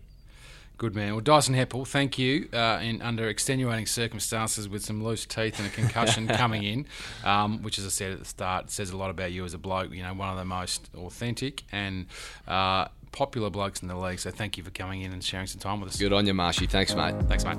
[0.83, 1.13] Good man.
[1.13, 2.49] Well, Dyson Heppell, thank you.
[2.53, 6.87] Uh, in under extenuating circumstances, with some loose teeth and a concussion coming in,
[7.23, 9.59] um, which, as I said at the start, says a lot about you as a
[9.59, 9.93] bloke.
[9.93, 12.07] You know, one of the most authentic and
[12.49, 14.19] uh, popular blokes in the league.
[14.19, 16.01] So, thank you for coming in and sharing some time with us.
[16.01, 16.67] Good on you, Marshy.
[16.67, 17.15] Thanks, mate.
[17.29, 17.59] Thanks, mate.